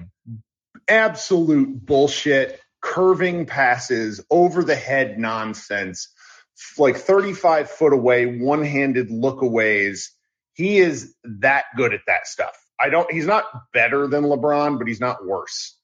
[0.87, 6.09] absolute bullshit, curving passes, over the head nonsense,
[6.77, 10.09] like 35 foot away, one handed lookaways.
[10.53, 12.55] He is that good at that stuff.
[12.79, 15.77] I don't, he's not better than LeBron, but he's not worse.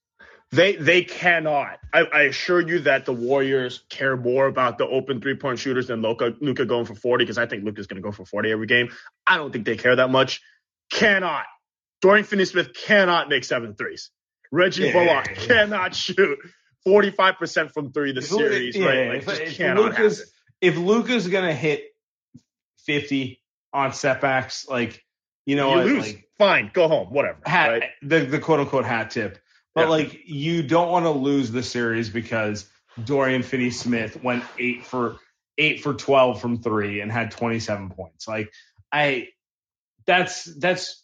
[0.53, 1.79] They they cannot.
[1.93, 5.87] I, I assure you that the Warriors care more about the open three point shooters
[5.87, 8.51] than Luka Luka going for forty because I think Luka's going to go for forty
[8.51, 8.89] every game.
[9.25, 10.41] I don't think they care that much.
[10.91, 11.45] Cannot.
[12.01, 14.09] Dorian Finney-Smith cannot make seven threes.
[14.51, 14.91] Reggie Yeah.
[14.91, 16.37] Bullock cannot shoot
[16.83, 18.75] forty five percent from three this If Lu- series.
[18.75, 19.25] yeah, right?
[19.25, 20.31] Like, just cannot Luka's- happen.
[20.61, 21.83] If Luka's gonna hit
[22.85, 23.41] fifty
[23.73, 25.03] on setbacks, like
[25.45, 26.07] you know you what, lose.
[26.07, 27.07] like Fine, go home.
[27.09, 27.39] Whatever.
[27.45, 27.83] hat right?
[28.01, 29.37] the the quote unquote hat tip.
[29.75, 29.87] But Yeah.
[29.89, 32.67] like you don't want to lose the series because
[33.03, 35.17] Dorian Finney Smith went eight for
[35.57, 38.27] eight for twelve from three and had twenty seven points.
[38.27, 38.51] Like
[38.91, 39.29] I
[40.05, 41.03] that's that's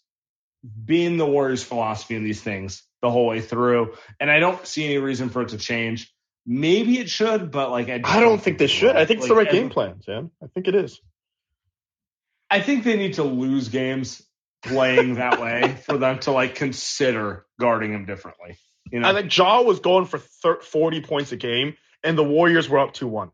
[0.63, 3.93] been the Warriors' philosophy in these things the whole way through.
[4.19, 6.11] And I don't see any reason for it to change.
[6.49, 8.95] Maybe it should, but like I, just I don't think they should.
[8.95, 10.31] I think it's the right game plan, Sam.
[10.41, 11.01] I think it is.
[12.49, 14.25] I think they need to lose games
[14.63, 18.57] playing that way for them to like consider guarding him differently.
[18.91, 19.09] You know.
[19.09, 22.79] I think Ja was going for thir- 40 points a game, and the Warriors were
[22.79, 23.29] up 2 1.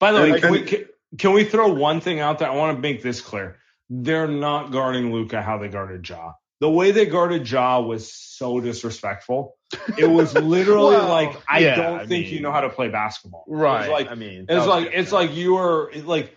[0.00, 0.84] By the way, And- can we, can,
[1.18, 2.50] can we throw one thing out there?
[2.50, 3.58] I want to make this clear.
[3.88, 6.32] They're not guarding Luka how they guarded Ja.
[6.58, 9.55] The way they guarded Ja was so disrespectful.
[9.98, 12.70] It was literally Well, like, I yeah, don't I think mean- you know how to
[12.70, 13.44] play basketball.
[13.48, 13.90] Right.
[13.90, 16.36] like, I mean, it's like it's like you are like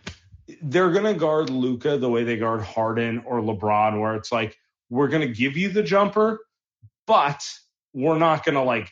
[0.63, 4.57] they're gonna guard Luka the way they guard Harden or LeBron, where it's like
[4.89, 6.39] we're gonna give you the jumper,
[7.05, 7.43] but
[7.93, 8.89] we're not gonna like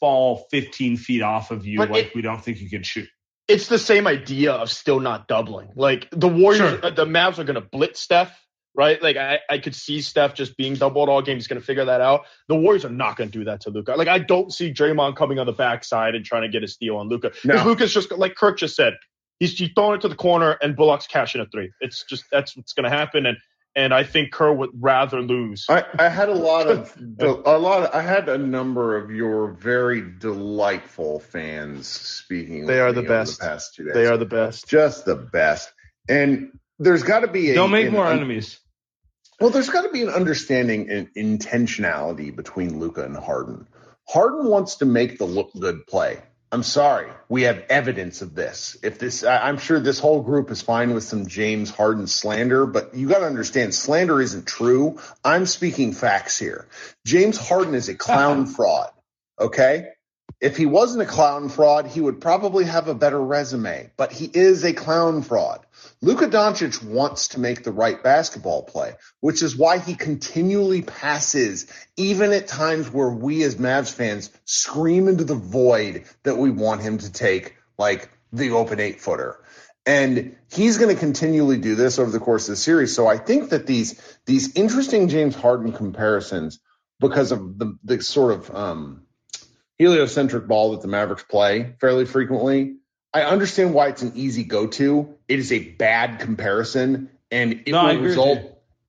[0.00, 3.08] fall 15 feet off of you But like it- we don't think you can shoot.
[3.48, 5.68] it's the same idea of still not doubling.
[5.76, 6.86] Like the Warriors, Sure.
[6.86, 8.34] uh, the Mavs are going to blitz Steph,
[8.74, 9.00] right?
[9.02, 11.36] Like I, I could see Steph just being doubled all game.
[11.36, 12.22] He's going to figure that out.
[12.48, 13.94] The Warriors are not going to do that to Luka.
[13.96, 16.96] Like I don't see Draymond coming on the backside and trying to get a steal
[16.96, 17.30] on Luka.
[17.30, 17.64] Because No.
[17.64, 18.94] Luka's just like Kirk just said,
[19.38, 21.70] he's, he's throwing it to the corner and Bullock's cashing a three.
[21.80, 23.26] It's just that's what's going to happen.
[23.26, 23.36] And
[23.76, 25.66] and I think Kerr would rather lose.
[25.68, 27.82] I, I had a lot of a lot.
[27.82, 32.66] Of, I had a number of your very delightful fans speaking.
[32.66, 33.40] They with are me the over best.
[33.40, 33.94] The past two days.
[33.94, 34.68] They are the best.
[34.68, 35.72] just the best.
[36.08, 38.60] And there's got to be a Don't make an more un- enemies.
[39.40, 43.66] Well, there's got to be an understanding and intentionality between Luka and Harden.
[44.08, 46.22] Harden wants to make the look good play.
[46.52, 48.76] I'm sorry, we have evidence of this.
[48.80, 52.94] If this, I'm sure this whole group is fine with some James Harden slander, but
[52.94, 55.00] you got to understand, slander isn't true.
[55.24, 56.68] I'm speaking facts here.
[57.04, 58.90] James Harden is a clown fraud.
[59.40, 59.88] Okay.
[60.40, 64.26] If he wasn't a clown fraud, he would probably have a better resume, but he
[64.26, 65.64] is a clown fraud.
[66.02, 71.66] Luka Doncic wants to make the right basketball play, which is why he continually passes,
[71.96, 76.82] even at times where we as Mavs fans scream into the void that we want
[76.82, 79.38] him to take, like the open eight footer.
[79.86, 82.94] And he's going to continually do this over the course of the series.
[82.94, 86.60] So I think that these, these interesting James Harden comparisons,
[87.00, 89.06] because of the, the sort of, um,
[89.78, 92.76] heliocentric ball that the Mavericks play fairly frequently.
[93.12, 95.14] I understand why it's an easy go-to.
[95.28, 98.38] It is a bad comparison, and it No, will result.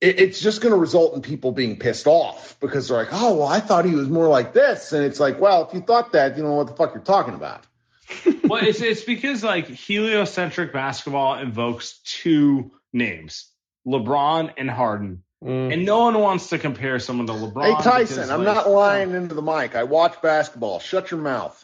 [0.00, 3.36] It, it's just going to result in people being pissed off because they're like, "Oh,
[3.36, 6.12] well, I thought he was more like this," and it's like, "Well, if you thought
[6.12, 7.64] that, you know what the fuck you're talking about."
[8.44, 13.48] well, it's it's because like heliocentric basketball invokes two names,
[13.86, 15.72] LeBron and Harden, Mm.
[15.72, 17.76] and no one wants to compare someone to LeBron.
[17.76, 19.76] hey, Tyson, because, I'm like- not lying into the mic.
[19.76, 20.80] I watch basketball.
[20.80, 21.62] Shut your mouth.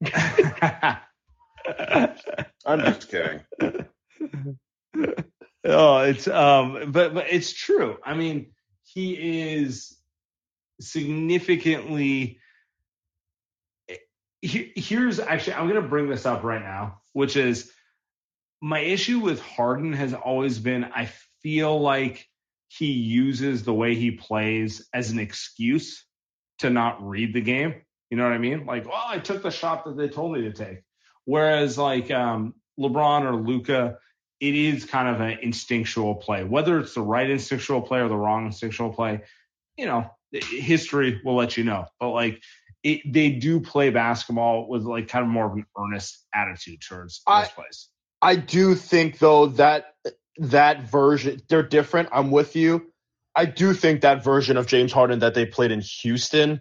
[0.04, 0.98] I'm
[2.80, 3.40] just kidding.
[5.64, 7.98] oh, it's um, but but it's true.
[8.04, 8.52] I mean,
[8.84, 9.14] he
[9.54, 9.96] is
[10.80, 12.40] significantly.
[14.40, 17.72] He- Here's actually, I'm going to bring this up right now, which is
[18.60, 21.10] my issue with Harden has always been I
[21.42, 22.26] feel like
[22.68, 26.04] he uses the way he plays as an excuse
[26.58, 27.74] to not read the game.
[28.10, 28.66] You know what I mean?
[28.66, 30.82] Like, well, I took the shot that they told me to take.
[31.24, 33.98] Whereas like um, LeBron or Luka,
[34.40, 36.44] it is kind of an instinctual play.
[36.44, 39.22] Whether it's the right instinctual play or the wrong instinctual play,
[39.76, 41.86] you know, history will let you know.
[42.00, 42.42] But like,
[42.82, 47.20] it, they do play basketball with like kind of more of an earnest attitude towards
[47.26, 47.88] I- those plays.
[48.20, 49.94] I do think though that
[50.38, 52.08] that version they're different.
[52.12, 52.92] I'm with you.
[53.34, 56.60] I do think that version of James Harden that they played in Houston,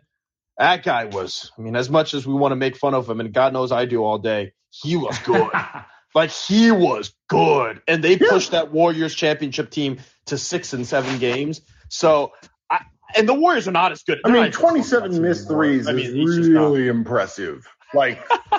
[0.58, 1.52] that guy was.
[1.58, 3.72] I mean, as much as we want to make fun of him, and God knows
[3.72, 5.50] I do all day, he was good.
[6.16, 11.20] like he was good, and they pushed that Warriors championship team to six and seven
[11.20, 11.62] games.
[11.90, 12.34] So,
[12.70, 12.82] I,
[13.16, 14.20] and the Warriors are not as good.
[14.26, 16.62] I mean, 27 missed threes I mean, is he's not.
[16.62, 17.68] really impressive.
[17.94, 18.28] Like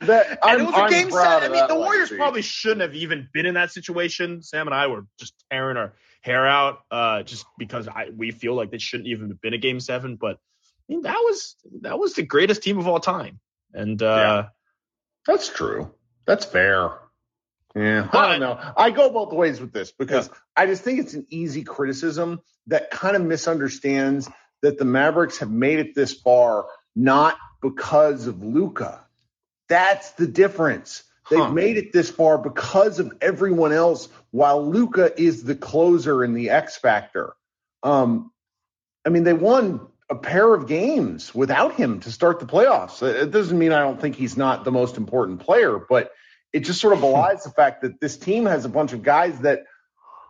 [0.00, 0.30] that.
[0.30, 1.50] And I'm, it was a game seven.
[1.50, 2.16] I mean, the Warriors legacy.
[2.16, 4.42] probably shouldn't have even been in that situation.
[4.42, 8.54] Sam and I were just tearing our hair out uh, just because I we feel
[8.54, 10.16] like they shouldn't even have been a game seven.
[10.16, 13.40] But I mean, that was that was the greatest team of all time.
[13.72, 14.46] And uh,
[15.26, 15.92] That's true.
[16.26, 16.90] That's fair.
[17.74, 18.58] Yeah, I don't know.
[18.74, 22.90] I go both ways with this because I just think it's an easy criticism that
[22.90, 24.30] kind of misunderstands
[24.62, 27.36] that the Mavericks have made it this far not
[27.70, 29.00] because of Luka.
[29.68, 31.02] That's the difference.
[31.30, 31.50] They've Huh.
[31.50, 36.50] made it this far because of everyone else, while Luka is the closer and the
[36.50, 37.34] X factor.
[37.82, 38.30] Um,
[39.04, 43.02] I mean, they won a pair of games without him to start the playoffs.
[43.02, 46.12] It doesn't mean I don't think he's not the most important player, but
[46.52, 49.40] it just sort of belies the fact that this team has a bunch of guys
[49.40, 49.64] that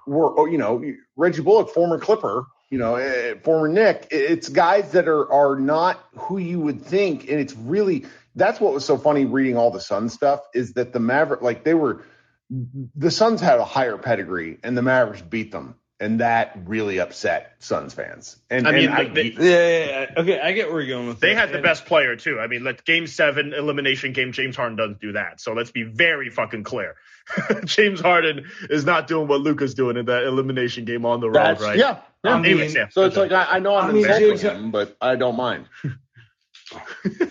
[0.06, 0.82] were, you know,
[1.16, 4.08] Reggie Bullock, former Clipper, you know, eh, former Knick.
[4.10, 8.72] It's guys that are are not who you would think, and it's really that's what
[8.72, 12.04] was so funny reading all the Sun stuff is that the Maverick, like they were,
[12.50, 17.54] the Suns had a higher pedigree, and the Mavericks beat them and that really upset
[17.58, 18.36] Suns fans.
[18.50, 20.20] And I mean, and they- Yeah, yeah, yeah.
[20.22, 21.36] Okay, I get where you're going with They it.
[21.38, 22.38] had the And- best player too.
[22.38, 24.32] I mean, let game seven elimination game.
[24.32, 25.40] James Harden doesn't do that.
[25.40, 26.96] So let's be very fucking clear.
[27.64, 31.34] James Harden is not doing what Luka's doing in that elimination game on the road,
[31.34, 31.78] that's right?
[31.78, 32.00] yeah.
[32.24, 32.34] yeah.
[32.34, 32.88] I mean, Anyways, yeah.
[32.90, 35.36] so it's like I, I know I'm I mean, insulting James- him, but I don't
[35.36, 35.66] mind.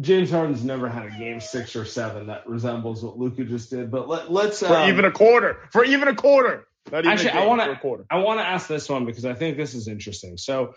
[0.00, 3.90] James Harden's never had a game six or seven that resembles what Luka just did.
[3.90, 5.58] But let, let's for um, even a quarter.
[5.70, 6.66] For even a quarter.
[6.90, 8.04] Not even Actually, a I game, wanna- for a quarter.
[8.10, 10.36] I want to ask this one because I think this is interesting.
[10.36, 10.74] So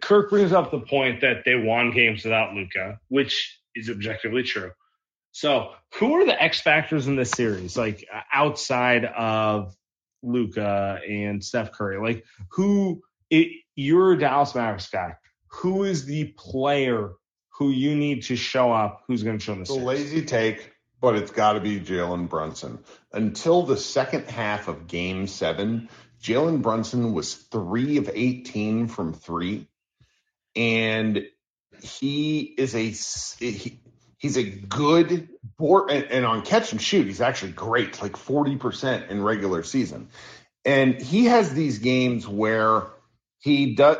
[0.00, 4.70] Kirk brings up the point that they won games without Luka, which is objectively true.
[5.32, 9.74] So who are the X factors in this series, like uh, outside of
[10.22, 11.98] Luka and Steph Curry?
[12.00, 13.02] Like who?
[13.30, 15.14] It, you're a Dallas Mavericks guy.
[15.62, 17.12] Who is the player
[17.58, 19.02] who you need to show up?
[19.06, 19.86] Who's going to show in the It's a series?
[19.86, 20.70] lazy take,
[21.02, 22.78] but it's got to be Jalen Brunson.
[23.12, 25.90] Until the second half of Game Seven,
[26.22, 29.66] Jalen Brunson was three of eighteen from three,
[30.56, 31.26] and
[31.82, 32.90] he is a
[33.44, 33.80] he,
[34.16, 38.56] he's a good board and, and on catch and shoot, he's actually great, like forty
[38.56, 40.08] percent in regular season,
[40.64, 42.84] and he has these games where
[43.40, 43.98] he does.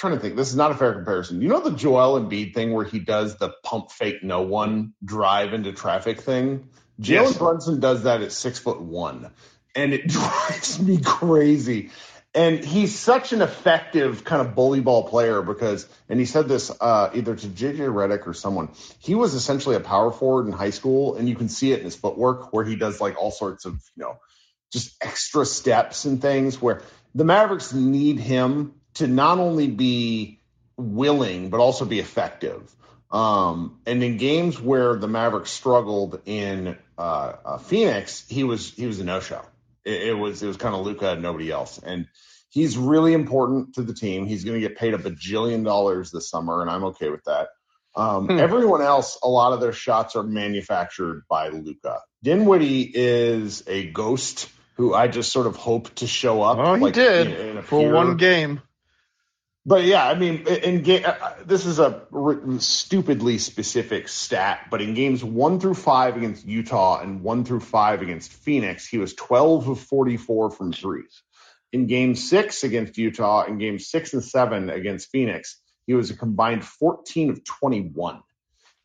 [0.00, 0.34] Trying to think.
[0.34, 1.42] This is not a fair comparison.
[1.42, 5.52] You know the Joel Embiid thing where he does the pump fake no one drive
[5.52, 6.70] into traffic thing?
[7.00, 7.38] Jalen Yes.
[7.38, 9.30] Brunson does that at six foot one.
[9.76, 11.90] And it drives me crazy.
[12.34, 16.70] And he's such an effective kind of bully ball player because, and he said this
[16.80, 20.70] uh, either to JJ Redick or someone, he was essentially a power forward in high
[20.70, 23.66] school, and you can see it in his footwork where he does like all sorts
[23.66, 24.16] of, you know,
[24.72, 26.82] just extra steps and things where
[27.16, 30.40] the Mavericks need him to not only be
[30.76, 32.74] willing but also be effective.
[33.10, 38.86] Um, and in games where the Mavericks struggled in uh, uh, Phoenix, he was he
[38.86, 39.42] was a no show.
[39.84, 42.06] It, it was it was kind of Luka and nobody else, and
[42.50, 44.26] he's really important to the team.
[44.26, 47.48] He's going to get paid a bajillion dollars this summer, and I'm okay with that.
[47.96, 48.38] Um, Hmm.
[48.38, 51.98] Everyone else, a lot of their shots are manufactured by Luka.
[52.22, 56.58] Dinwiddie is a ghost who I just sort of hope to show up.
[56.58, 58.62] Oh, he like, did in- in a for one game.
[59.66, 62.06] But yeah, I mean, in game, uh, uh, this is a
[62.58, 68.00] stupidly specific stat, but in games one through five against Utah and one through five
[68.00, 71.22] against Phoenix, he was 12 of 44 from threes.
[71.72, 76.16] In game six against Utah and game six and seven against Phoenix, he was a
[76.16, 78.22] combined 14 of 21.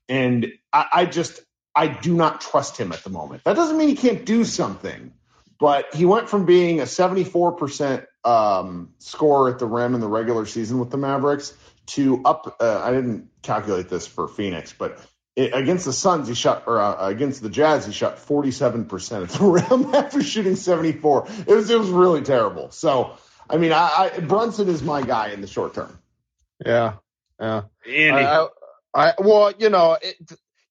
[0.09, 1.39] And I, I just,
[1.73, 3.43] I do not trust him at the moment.
[3.45, 5.13] That doesn't mean he can't do something,
[5.59, 10.45] but he went from being a 74% um, scorer at the rim in the regular
[10.45, 11.53] season with the Mavericks
[11.87, 12.57] to up.
[12.59, 14.99] Uh, I didn't calculate this for Phoenix, but
[15.35, 19.29] it, against the Suns, he shot, or uh, against the Jazz, he shot 47% at
[19.29, 21.27] the rim after shooting 74.
[21.47, 22.71] It was, it was really terrible.
[22.71, 23.17] So,
[23.49, 25.99] I mean, I, I Brunson is my guy in the short term.
[26.65, 26.95] Yeah,
[27.39, 27.63] yeah.
[27.85, 28.47] Andy, I, I,
[28.93, 30.15] I well, you know, it,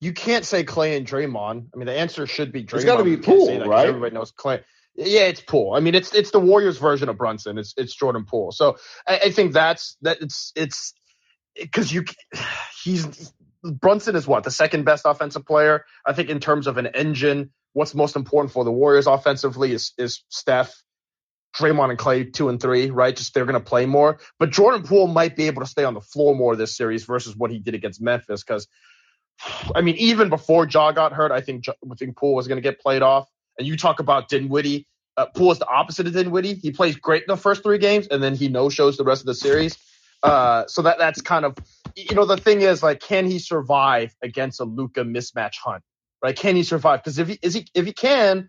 [0.05, 1.67] you can't say Klay and Draymond.
[1.73, 2.75] I mean, the answer should be Draymond.
[2.75, 3.89] It's gotta be You Poole, say that 'cause right?
[3.89, 4.63] Everybody knows Klay.
[4.97, 5.75] Yeah, it's Poole.
[5.75, 7.59] I mean, it's it's the Warriors version of Brunson.
[7.59, 8.53] It's it's Jordan Poole.
[8.53, 10.19] So I, I think that's that.
[10.21, 10.95] It's it's
[11.57, 12.05] because you
[12.85, 15.85] he's Brunson is what the second best offensive player.
[16.05, 19.93] I think in terms of an engine, what's most important for the Warriors offensively is
[19.99, 20.75] is Steph.
[21.57, 23.15] Draymond and Klay two and three, right?
[23.15, 24.19] Just they're going to play more.
[24.41, 27.37] But Jordan Poole might be able to stay on the floor more this series versus
[27.37, 28.43] what he did against Memphis.
[28.43, 28.67] Because,
[29.75, 32.63] I mean, even before Ja got hurt, I think I think Poole was going to
[32.63, 33.29] get played off.
[33.59, 34.87] And you talk about Dinwiddie.
[35.17, 36.55] Uh, Poole is the opposite of Dinwiddie.
[36.55, 39.23] He plays great in the first three games, and then he no shows the rest
[39.23, 39.77] of the series.
[40.23, 41.55] Uh, so that that's kind of,
[41.95, 45.83] you know, the thing is like, can he survive against a Luka mismatch hunt?
[46.23, 46.35] Right?
[46.35, 47.01] Can he survive?
[47.05, 48.49] Because if he is he if he can,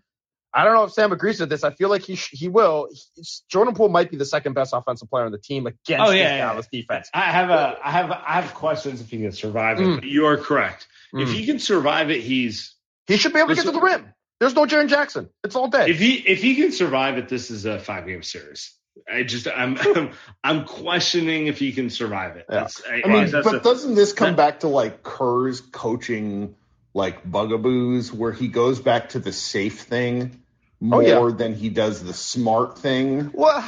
[0.56, 1.62] I don't know if Sam agrees with this.
[1.64, 2.88] I feel like he sh- he will.
[3.14, 6.10] He's- Jordan Poole might be the second best offensive player on the team against Oh,
[6.10, 7.10] this yeah, yeah, Dallas defense.
[7.12, 9.84] I have a, I have, I have questions if he can survive it.
[9.84, 10.02] Mm.
[10.10, 10.86] You are correct.
[11.12, 11.32] If Mm.
[11.34, 12.74] he can survive it, he's
[13.06, 14.06] He should be able to get to the rim.
[14.40, 15.28] There's no Jaren Jackson.
[15.44, 15.90] It's all day.
[15.90, 18.72] if he if he can survive it, this is a five game series.
[19.12, 20.10] I just I'm I'm,
[20.44, 22.46] I'm questioning if he can survive it.
[22.50, 22.66] Yeah.
[22.90, 26.54] I, I mean, that's but a- doesn't this come that- back to like Kerr's coaching,
[26.94, 30.42] like bugaboos, where he goes back to the safe thing
[30.82, 31.36] Oh, more yeah.
[31.36, 33.30] than he does the smart thing?
[33.32, 33.64] Well,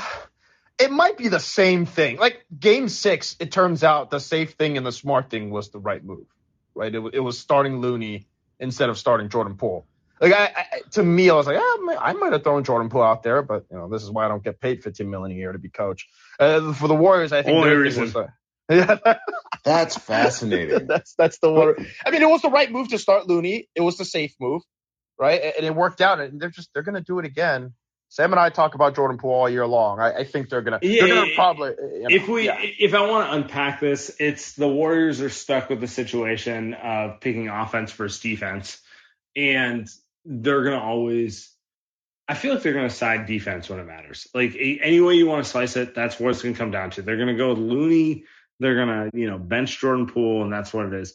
[0.78, 2.18] it might be the same thing.
[2.18, 5.78] Like game six, it turns out the safe thing and the smart thing was the
[5.78, 6.26] right move,
[6.74, 6.94] right?
[6.94, 8.26] It, it was starting Looney
[8.60, 9.86] instead of starting Jordan Poole.
[10.20, 13.02] Like I, I to me, I was like, ah, I might have thrown Jordan Poole
[13.02, 15.40] out there, but you know, this is why I don't get paid 15 million a
[15.40, 16.08] year to be coach.
[16.38, 18.02] Uh, for the Warriors, I think Only reason.
[18.02, 18.28] was the,
[18.70, 19.14] yeah,
[19.64, 20.86] That's fascinating.
[20.88, 21.74] that's that's the one.
[22.04, 23.68] I mean, it was the right move to start Looney.
[23.74, 24.62] It was the safe move,
[25.18, 25.52] right?
[25.56, 26.20] And, it worked out.
[26.20, 27.74] And they're just they're gonna do it again.
[28.10, 30.00] Sam and I talk about Jordan Poole all year long.
[30.00, 30.78] I, I think they're gonna.
[30.80, 31.70] Yeah, they're gonna probably.
[31.70, 32.58] You know, if we yeah.
[32.60, 37.20] if I want to unpack this, it's the Warriors are stuck with the situation of
[37.20, 38.80] picking offense versus defense,
[39.36, 39.88] and
[40.24, 41.50] they're gonna always.
[42.26, 44.26] I feel like they're gonna side defense when it matters.
[44.32, 46.90] Like a, any way you want to slice it, that's what it's gonna come down
[46.92, 47.02] to.
[47.02, 48.24] They're gonna go with Looney.
[48.58, 51.14] They're gonna you know bench Jordan Poole, and that's what it is.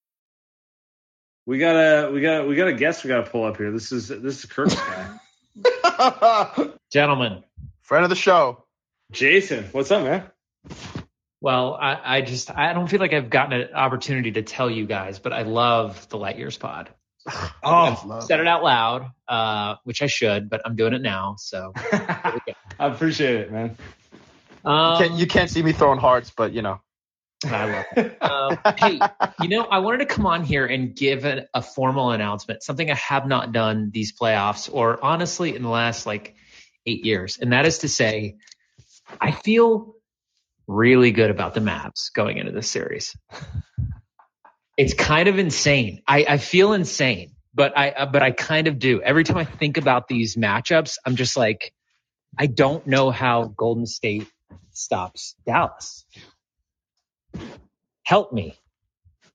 [1.45, 3.71] We got a we got we got a guest we got to pull up here.
[3.71, 5.19] This is this is Kirk's guy,
[6.91, 7.43] Gentlemen,
[7.81, 8.63] friend of the show.
[9.11, 9.65] Jason.
[9.71, 10.23] What's up, man?
[11.41, 14.85] well, I, I just I don't feel like I've gotten an opportunity to tell you
[14.85, 16.89] guys, but I love the Light Years pod.
[17.63, 21.35] Oh, Said it out loud, uh, which I should, but I'm doing it now.
[21.37, 22.39] So I
[22.79, 23.77] appreciate it, man.
[24.65, 26.81] um, You can't, you can't see me throwing hearts, but you know.
[27.45, 28.17] I love it.
[28.21, 28.99] Um, hey,
[29.41, 32.89] you know, I wanted to come on here and give a, a formal announcement, something
[32.89, 36.35] I have not done these playoffs or honestly in the last like
[36.85, 37.39] eight years.
[37.39, 38.37] And that is to say,
[39.19, 39.95] I feel
[40.67, 43.15] really good about the Mavs going into this series.
[44.77, 46.01] It's kind of insane.
[46.07, 49.01] I, I feel insane, but I, uh, but I kind of do.
[49.01, 51.73] Every time I think about these matchups, I'm just like,
[52.37, 54.27] I don't know how Golden State
[54.71, 56.05] stops Dallas
[58.03, 58.57] help me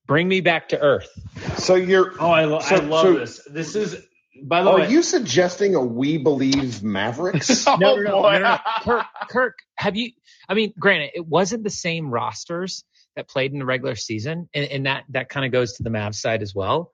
[0.07, 1.09] bring me back to earth
[1.57, 3.41] So you're Oh, I, lo- So- I love so- this.
[3.51, 3.97] This is
[4.45, 4.87] by the are way.
[4.87, 7.67] Are you suggesting a we believe Mavericks?
[7.67, 8.59] Oh, no no no, no, no, no.
[8.83, 10.11] kirk kirk have you
[10.49, 12.85] i mean granted it wasn't the same rosters
[13.17, 15.91] that played in the regular season and, and that that kind of goes to the
[15.91, 16.93] Mavs side as well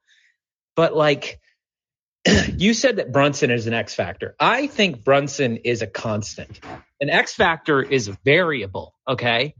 [0.76, 1.40] but like
[2.56, 6.60] you said that brunson is an x factor i think brunson is a constant
[7.00, 9.54] an x factor is a variable okay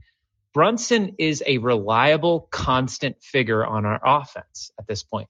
[0.53, 5.27] brunson is a reliable constant figure on our offense at this point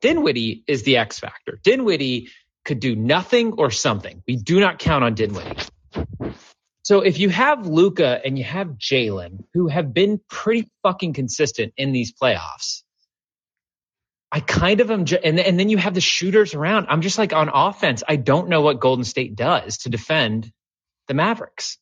[0.00, 2.28] dinwiddie is the x factor dinwiddie
[2.64, 5.56] could do nothing or something we do not count on dinwiddie
[6.88, 11.74] so if you have Luka and you have Jalen, who have been pretty fucking consistent
[11.76, 12.82] in these playoffs,
[14.32, 16.86] I kind of am, and, and then you have the shooters around.
[16.88, 18.02] I'm just like on offense.
[18.08, 20.50] I don't know what Golden State does to defend
[21.08, 21.76] the Mavericks.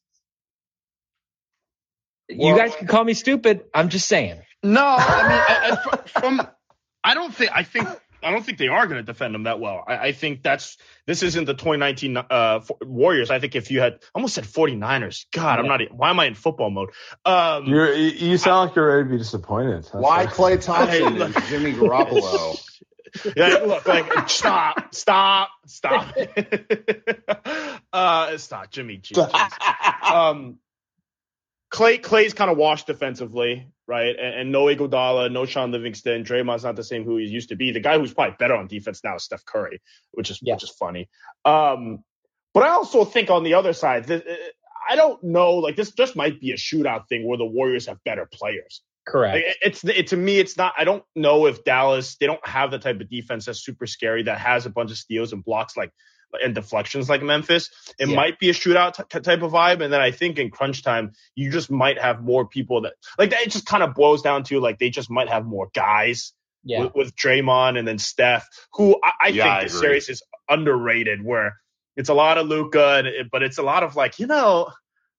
[2.28, 3.64] You guys can call me stupid.
[3.72, 4.40] I'm just saying.
[4.62, 6.46] No, I mean, I, I, from
[7.04, 7.88] I don't think I think
[8.22, 9.84] I don't think they are going to defend them that well.
[9.86, 13.30] I, I think that's this isn't the 2019 uh, F- Warriors.
[13.30, 15.26] I think if you had almost said 49ers.
[15.32, 15.80] God, I'm not.
[15.92, 16.90] Why am I in football mode?
[17.24, 19.84] Um, You're, you you sound like you're ready to be disappointed.
[19.84, 20.30] That's Why all.
[20.30, 22.60] Klay Thompson and Jimmy Garoppolo?
[23.36, 26.16] yeah, look, like stop, stop, stop.
[27.92, 29.14] uh, stop, Jimmy G.
[29.14, 30.02] jeez.
[30.10, 30.58] um,
[31.72, 34.14] Klay Klay's kind of washed defensively, right?
[34.16, 36.24] And, and no Iguodala, no Sean Livingston.
[36.24, 37.72] Draymond's not the same who he used to be.
[37.72, 39.80] The guy who's probably better on defense now is Steph Curry,
[40.12, 40.54] which is Yeah.
[40.54, 41.08] which is funny.
[41.44, 42.04] Um,
[42.54, 44.24] but I also think on the other side, th-
[44.88, 45.54] I don't know.
[45.54, 48.82] Like this just might be a shootout thing where the Warriors have better players.
[49.06, 49.34] Correct.
[49.46, 50.72] Like, it's it, to me, it's not.
[50.78, 54.22] I don't know if Dallas they don't have the type of defense that's super scary
[54.24, 55.90] that has a bunch of steals and blocks like
[56.42, 57.70] and deflections like Memphis.
[57.98, 58.16] It Yeah.
[58.16, 61.12] might be a shootout t- type of vibe, and then I think in crunch time
[61.34, 63.42] you just might have more people that like that.
[63.42, 66.32] it just kind of boils down to like they just might have more guys
[66.64, 66.82] Yeah.
[66.84, 69.80] with, with Draymond and then Steph, who I, I Yeah, think I the agree.
[69.80, 71.24] series is underrated.
[71.24, 71.56] Where
[71.96, 74.70] it's a lot of Luka, and it, but it's a lot of like you know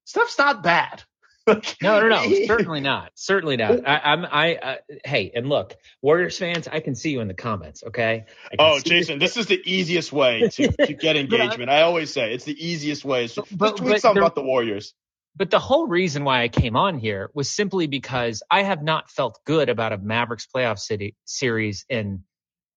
[0.06, 1.04] Steph's not bad.
[1.48, 3.12] Like, No, no, no, certainly not.
[3.16, 3.88] Certainly not.
[3.88, 4.76] I, I'm, I, uh,
[5.06, 7.84] hey, and look, Warriors fans, I can see you in the comments.
[7.88, 8.26] Okay.
[8.60, 11.70] Oh, see- Jason, this is the easiest way to, to get engagement.
[11.70, 13.28] I always say it's the easiest way.
[13.28, 14.94] So But- just tweet but something there- about the Warriors.
[15.36, 19.12] But the whole reason why I came on here was simply because I have not
[19.12, 22.24] felt good about a Mavericks playoff city series in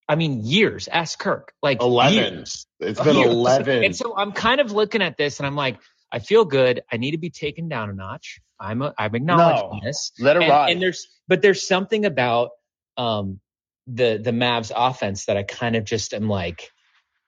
[0.07, 0.87] I mean, years.
[0.87, 1.53] Ask Kirk.
[1.63, 2.35] Like Eleven.
[2.35, 2.67] years.
[2.81, 3.31] It's been Years.
[3.31, 3.85] eleven.
[3.85, 5.79] And so I'm kind of looking at this and I'm like,
[6.13, 6.83] I feel good.
[6.93, 8.41] I need to be taken down a notch.
[8.61, 9.81] I'm a, I'm acknowledging No.
[9.83, 10.13] this.
[10.19, 10.73] Let it and, ride.
[10.73, 12.51] and there's but there's something about
[12.97, 13.41] um
[13.87, 16.71] the the Mavs offense that I kind of just am like,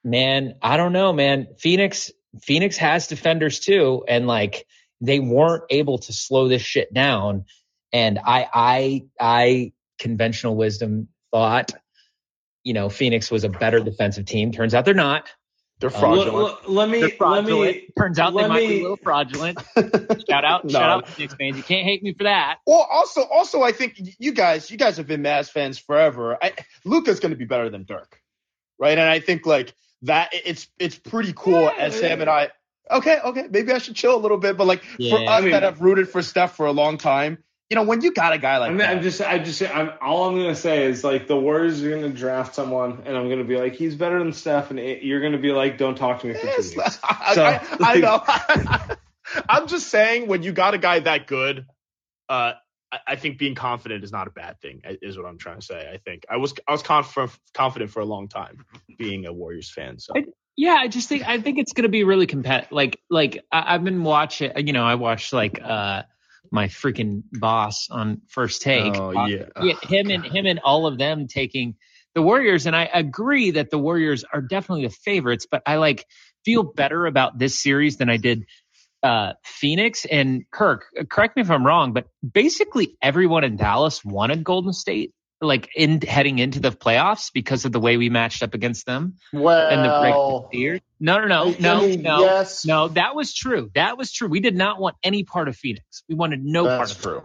[0.05, 1.49] man, I don't know, man.
[1.59, 2.11] Phoenix
[2.43, 4.67] Phoenix has defenders too, and like
[5.01, 7.47] they weren't able to slow this shit down.
[7.93, 11.73] And I I I conventional wisdom thought,
[12.65, 14.53] you know, Phoenix was a better defensive team.
[14.53, 15.29] Turns out they're not.
[15.83, 16.33] They're Uh, fraudulent.
[16.35, 19.59] Let, let me They're let me Turns out they let might be a little fraudulent.
[20.31, 20.71] shout out, No.
[20.71, 21.57] shout out, Phoenix fans.
[21.57, 22.59] You can't hate me for that.
[22.69, 26.39] Well, also, also, I think you guys, you guys have been Mavs fans forever.
[26.41, 26.53] I,
[26.85, 28.21] Luka's going to be better than Dirk,
[28.79, 28.97] right?
[28.97, 32.51] And I think like that, it's it's pretty cool as Sam and I.
[32.89, 35.51] Okay, okay, maybe I should chill a little bit, but like for us I mean-
[35.51, 37.39] that have rooted for Steph for a long time,
[37.73, 39.63] you know, when you got a guy like I mean, that, I'm just, I just,
[39.63, 43.31] I'm, all I'm gonna say is like the Warriors are gonna draft someone, and I'm
[43.31, 46.21] gonna be like, he's better than Steph, and it, you're gonna be like, don't talk
[46.21, 46.99] to me for two weeks.
[47.03, 48.97] I, So, I, I know.
[49.49, 51.65] I'm just saying, when you got a guy that good,
[52.29, 52.53] uh,
[52.93, 54.83] I, I think being confident is not a bad thing.
[54.85, 55.91] Is what I'm trying to say.
[55.91, 58.67] I think I was I was confident confident for a long time,
[58.99, 59.99] being a Warriors fan.
[59.99, 60.27] So I-
[60.59, 62.71] Yeah, I just think I think it's gonna be really competitive.
[62.71, 64.53] Like like I, I've been watching.
[64.59, 66.03] You know, I watched like uh
[66.51, 68.95] my freaking boss on First Take.
[68.97, 69.45] Oh, Uh, yeah.
[69.63, 71.77] yeah, him and him and all of them taking
[72.15, 75.47] the Warriors, and I agree that the Warriors are definitely the favorites.
[75.51, 76.05] But I like
[76.45, 78.45] feel better about this series than I did
[79.03, 80.85] uh Phoenix and Kirk.
[81.11, 85.13] Correct me if I'm wrong, but basically everyone in Dallas wanted Golden State.
[85.43, 89.17] Like in heading into the playoffs because of the way we matched up against them
[89.33, 90.81] well, and the regular year.
[91.01, 92.65] No, no, no, I no, mean, no, yes.
[92.65, 92.87] no.
[92.87, 93.69] That was true.
[93.75, 94.29] That was true.
[94.29, 96.05] We did not want any part of Phoenix.
[96.09, 97.23] We wanted no part that's of true.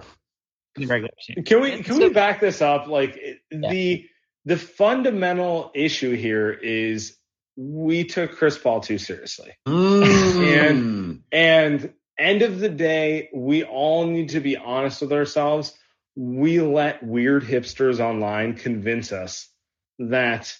[0.76, 1.44] in the regular season.
[1.44, 2.88] Can we can so- we back this up?
[2.88, 3.20] Like
[3.52, 3.70] Yeah.
[3.70, 4.06] the
[4.46, 7.16] the fundamental issue here is
[7.56, 9.52] we took Chris Paul too seriously.
[9.68, 11.20] Mm.
[11.32, 15.74] And end of the day, we all need to be honest with ourselves.
[16.20, 19.48] We let weird hipsters online convince us
[20.00, 20.54] that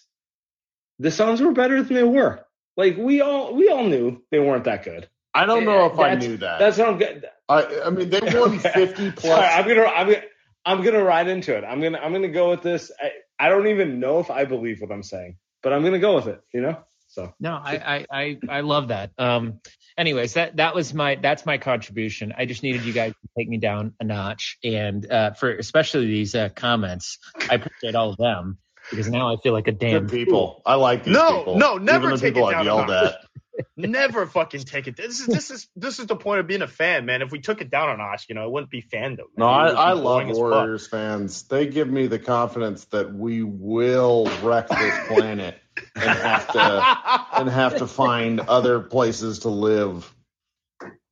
[1.00, 2.46] the Suns were better than they were.
[2.76, 5.10] Like we all we all knew they weren't that good.
[5.34, 6.60] I don't know if I knew that.
[6.60, 7.26] That's what I'm good.
[7.50, 8.70] I, I mean, they won Okay.
[8.74, 9.24] 50 plus.
[9.24, 10.24] Sorry, I'm gonna I'm gonna
[10.66, 11.64] I'm gonna ride into it.
[11.64, 12.92] I'm gonna I'm gonna go with this.
[13.02, 16.16] I, I don't even know if I believe what I'm saying, but I'm gonna go
[16.16, 16.42] with it.
[16.54, 16.78] You know.
[17.08, 19.12] So No, I, I, I, I love that.
[19.18, 19.62] Um,
[19.98, 22.34] anyways, that that was my that's my contribution.
[22.38, 26.08] I just needed you guys to take me down a notch, and uh, for especially
[26.08, 27.18] these uh, comments,
[27.50, 28.58] I appreciate all of them
[28.90, 30.62] because now I feel like a damn Good people.
[30.66, 31.58] I like these No, people.
[31.58, 33.14] no, no, never Even the take people it I've down a yelled notch.
[33.14, 33.20] at.
[33.76, 34.96] never fucking take it.
[34.96, 37.24] This is this is this is the point of being a fan, man.
[37.24, 39.26] If we took it down a notch, you know, it wouldn't be fandom.
[39.36, 39.48] No.
[39.48, 40.28] I, It would be I love.
[40.38, 41.44] Warriors fans.
[41.44, 45.60] They give me the confidence that we will wreck this planet
[45.96, 50.14] and have to and have to find other places to live.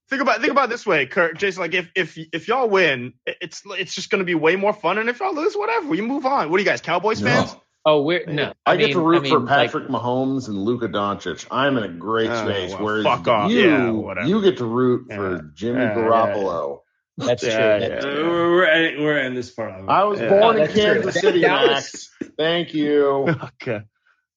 [0.10, 1.62] Think about think about it this way, Kurt, Jason.
[1.62, 4.98] Like if if if y'all win, it's it's just gonna be way more fun.
[5.00, 6.50] And if y'all lose, whatever, we move on.
[6.52, 7.56] What are you guys, Cowboys fans?
[7.88, 8.52] Oh, we're no.
[8.66, 11.46] I, get to root I mean, for like, Patrick Mahomes and Luka Doncic.
[11.52, 12.72] I'm in a great Oh, space.
[12.72, 13.52] well, whereas fuck off.
[13.52, 15.16] you, Yeah, you get to root Yeah.
[15.18, 16.80] for Jimmy Yeah, yeah, Garoppolo.
[17.18, 17.52] that's true.
[17.52, 18.12] Yeah, That's yeah.
[18.12, 18.30] true.
[18.30, 19.90] we're we're, we're in this part of it.
[19.92, 20.30] I was Yeah.
[20.30, 20.84] born No, in that's true.
[20.84, 22.10] Kansas City, Max.
[22.38, 23.28] Thank you.
[23.62, 23.82] Okay.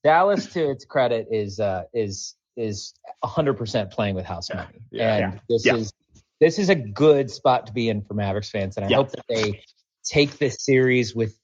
[0.04, 2.92] Dallas, to its credit, is uh, is is
[3.24, 5.14] 100% playing with house money, Yeah.
[5.16, 5.40] and Yeah.
[5.48, 5.76] this Yeah.
[5.76, 5.92] is
[6.40, 8.96] this is a good spot to be in for Mavericks fans, and I Yeah.
[8.96, 9.62] hope that they
[10.04, 11.38] take this series with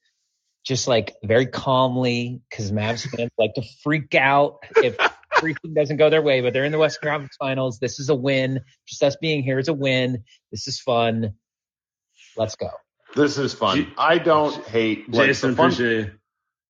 [0.64, 4.96] just like very calmly, because Mavs fans like to freak out if
[5.36, 7.78] everything doesn't go their way, but they're in the Western Conference Finals.
[7.80, 8.60] This is a win.
[8.86, 10.24] Just us being here is a win.
[10.52, 11.34] This is fun.
[12.36, 12.70] Let's go.
[13.14, 13.76] This is fun.
[13.76, 16.12] J- I don't hate like, Jason, the fun- appreciate you.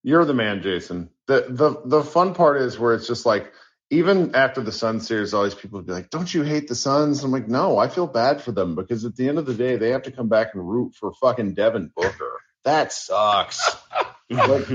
[0.02, 1.08] You're the man, Jason.
[1.26, 3.52] The the the fun part is where it's just like
[3.90, 6.74] even after the Sun series, all these people would be like, "Don't you hate the
[6.74, 9.54] Suns?" I'm like, "No, I feel bad for them because at the end of the
[9.54, 12.40] day, they have to come back and root for fucking Devin Booker.
[12.64, 13.76] That sucks."
[14.30, 14.66] Like,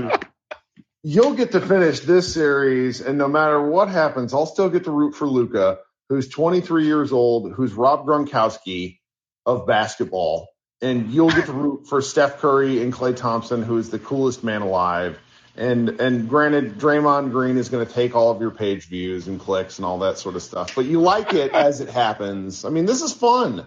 [1.02, 4.92] you'll get to finish this series, and no matter what happens, I'll still get to
[4.92, 9.00] root for Luka, who's 23 years old, who's Rob Gronkowski
[9.44, 10.48] of basketball,
[10.80, 14.44] and you'll get to root for Steph Curry and Klay Thompson, who is the coolest
[14.44, 15.18] man alive.
[15.56, 19.38] And and granted, Draymond Green is going to take all of your page views and
[19.38, 22.64] clicks and all that sort of stuff, but you like it as it happens.
[22.64, 23.66] I mean, this is fun.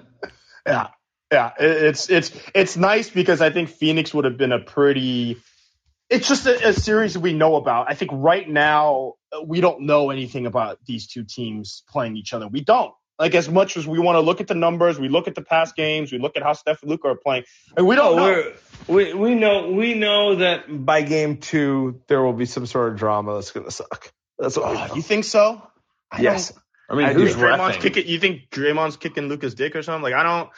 [0.66, 0.88] Yeah,
[1.32, 1.52] yeah.
[1.60, 5.42] It's it's it's nice because I think Phoenix would have been a pretty.
[6.10, 7.90] It's just a, a series we know about.
[7.90, 12.34] I think right now uh, we don't know anything about these two teams playing each
[12.34, 12.48] other.
[12.48, 12.94] We don't.
[13.24, 15.42] Like as much as we want to look at the numbers, we look at the
[15.42, 17.46] past games, we look at how Steph and Luka are playing,
[17.78, 18.52] and we don't Oh, know.
[18.90, 22.92] we're We we know we know that by game two there will be some sort
[22.92, 24.12] of drama that's gonna suck.
[24.38, 24.88] That's what we oh, know.
[24.92, 25.66] Oh, you think so?
[26.12, 26.50] I yes.
[26.50, 26.60] don't-
[26.90, 27.42] I mean, I who's do.
[27.42, 28.06] Draymond's kicking.
[28.08, 30.04] You think Draymond's kicking Luka's dick or something?
[30.04, 30.50] Like I don't.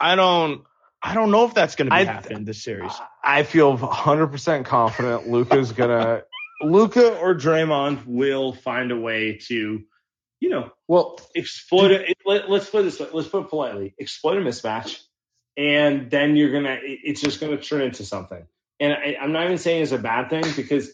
[0.00, 0.62] I don't.
[1.02, 2.92] I don't know if that's going to be I- happening this series.
[3.22, 6.22] I feel 100% confident Luka's gonna.
[6.62, 9.82] Luka or Draymond will find a way to,
[10.40, 12.16] you know, Well, exploit it.
[12.24, 13.08] Let, let's put it this way.
[13.12, 13.94] Let's put it politely.
[14.00, 15.00] Exploit a mismatch,
[15.56, 16.78] and then you're gonna.
[16.82, 18.46] it- It's just gonna turn into something.
[18.78, 20.90] And I, I'm not even saying it's a bad thing because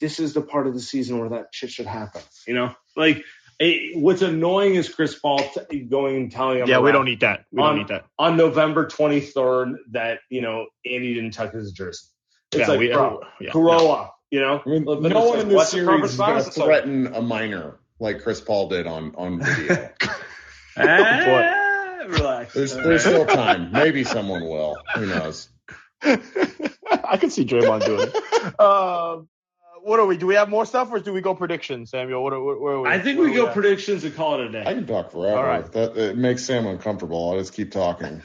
[0.00, 2.22] this is the part of the season where that shit should happen.
[2.46, 3.24] You know, like
[3.60, 5.38] it, what's annoying is Chris Paul
[5.70, 6.68] t- going and telling him.
[6.68, 7.44] Yeah, we don't need that.
[7.52, 8.04] We don't on, need that.
[8.18, 12.06] on November 23rd that you know Andy didn't tuck his jersey.
[12.52, 14.16] It's Yeah, like, we- bro, yeah, grow up.
[14.30, 16.46] You know, I mean, no one in this the series purpose is going to violence?
[16.48, 19.90] It's like, threaten a minor like Chris Paul did on on video.
[20.76, 22.54] ah, relax.
[22.54, 23.72] There's there's still time.
[23.72, 24.76] Maybe someone will.
[24.94, 25.48] Who knows?
[26.02, 28.60] I can see Draymond doing it.
[28.60, 29.28] Um,
[29.82, 30.16] what are we?
[30.16, 32.22] Do we have more stuff, or do we go predictions, Samuel?
[32.22, 32.88] What are, where, where are we?
[32.88, 33.54] I think Where we go at?
[33.54, 34.64] predictions and call it a day.
[34.66, 35.36] I can talk forever.
[35.36, 35.70] All right.
[35.72, 37.30] That it makes Sam uncomfortable.
[37.30, 38.22] I'll just keep talking.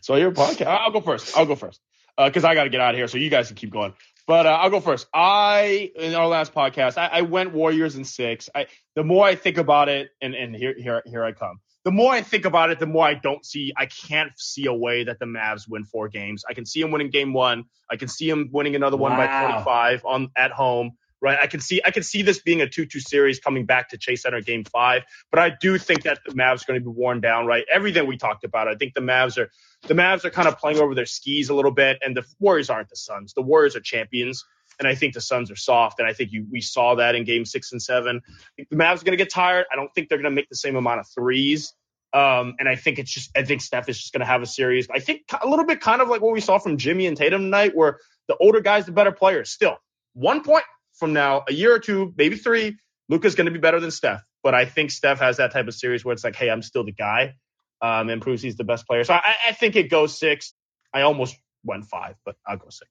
[0.00, 0.66] So your podcast.
[0.66, 1.36] I'll go first.
[1.36, 1.80] I'll go first
[2.16, 3.08] because I got to get out of here.
[3.08, 3.94] So you guys can keep going.
[4.26, 5.06] But uh, I'll go first.
[5.14, 8.48] I in our last podcast, I, I went Warriors in six.
[8.54, 11.60] I the more I think about it, and and here here here I come.
[11.84, 13.72] The more I think about it, the more I don't see.
[13.76, 16.44] I can't see a way that the Mavs win four games.
[16.48, 17.66] I can see them winning game one.
[17.88, 19.46] I can see them winning another one by Wow.
[19.62, 20.96] 25 on at home.
[21.22, 21.38] Right.
[21.42, 24.22] I can see I can see this being a two-two series coming back to Chase
[24.22, 25.02] Center game five.
[25.30, 27.46] But I do think that the Mavs are going to be worn down.
[27.46, 27.64] Right.
[27.72, 28.68] Everything we talked about.
[28.68, 29.50] I think the Mavs are
[29.88, 32.68] the Mavs are kind of playing over their skis a little bit, and the Warriors
[32.68, 33.32] aren't the Suns.
[33.32, 34.44] The Warriors are champions,
[34.78, 37.24] and I think the Suns are soft, and I think you, we saw that in
[37.24, 38.20] Game Six and Seven.
[38.26, 39.66] I think the Mavs are going to get tired.
[39.72, 41.72] I don't think they're going to make the same amount of threes,
[42.12, 44.46] um, and I think it's just I think Steph is just going to have a
[44.46, 44.88] series.
[44.90, 47.42] I think a little bit kind of like what we saw from Jimmy and Tatum
[47.42, 47.98] tonight, where
[48.28, 49.50] the older guys, the better players.
[49.50, 49.78] Still,
[50.14, 50.64] one point
[50.96, 52.76] from now, a year or two, maybe three,
[53.08, 54.22] Luka's going to be better than Steph.
[54.42, 56.84] But I think Steph has that type of series where it's like, hey, I'm still
[56.84, 57.34] the guy
[57.80, 59.04] um, and proves he's the best player.
[59.04, 60.52] So I, I think it goes six.
[60.92, 62.90] I almost went five, but I'll go six.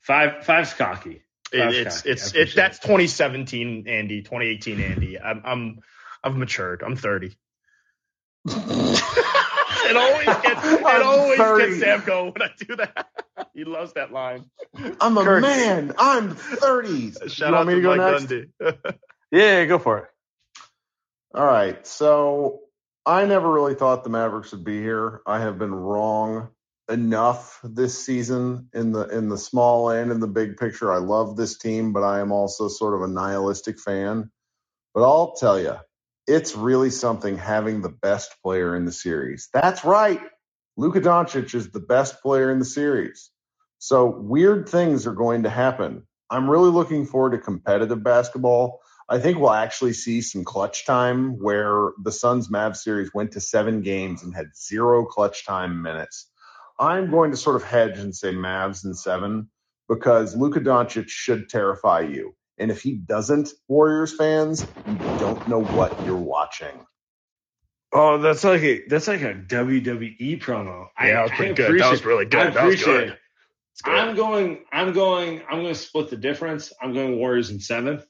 [0.00, 1.22] Five five's cocky.
[1.52, 2.10] It, it's cocky.
[2.10, 5.20] It's appreciate it's that's 2017 Andy, 2018 Andy.
[5.20, 5.78] I'm I'm
[6.24, 6.82] I've matured.
[6.82, 7.36] I'm 30.
[8.46, 11.66] it always gets it always 30.
[11.66, 13.06] gets Sam going when I do that.
[13.54, 14.44] He loves that line.
[15.00, 15.42] I'm a Kurt.
[15.42, 15.92] man.
[15.98, 17.12] I'm 30.
[17.28, 18.24] Shout you out want me to to go Mike next?
[18.26, 18.50] Gundy.
[19.32, 20.04] Yeah, go for it.
[21.34, 21.86] All right.
[21.86, 22.60] So
[23.06, 25.22] I never really thought the Mavericks would be here.
[25.26, 26.48] I have been wrong
[26.90, 30.92] enough this season in the in the small and in the big picture.
[30.92, 34.32] I love this team, but I am also sort of a nihilistic fan.
[34.94, 35.76] But I'll tell you,
[36.26, 39.48] it's really something having the best player in the series.
[39.52, 40.20] That's right.
[40.76, 43.30] Luka Doncic is the best player in the series.
[43.82, 46.06] So weird things are going to happen.
[46.28, 48.80] I'm really looking forward to competitive basketball.
[49.08, 53.40] I think we'll actually see some clutch time where the Suns Mavs series went to
[53.40, 56.30] seven games and had zero clutch time minutes.
[56.78, 59.48] I'm going to sort of hedge and say Mavs in seven
[59.88, 62.34] because Luka Doncic should terrify you.
[62.58, 66.84] And if he doesn't, Warriors fans, you don't know what you're watching.
[67.92, 70.86] Oh, that's like a that's like a WWE promo.
[70.96, 71.80] I- Yeah, that was I good.
[71.80, 72.40] That was really good.
[72.40, 73.08] I That was appreciate good.
[73.08, 73.18] it.
[73.84, 74.64] I'm going.
[74.72, 75.42] I'm going.
[75.48, 76.72] I'm going to split the difference.
[76.80, 78.02] I'm going Warriors in seven.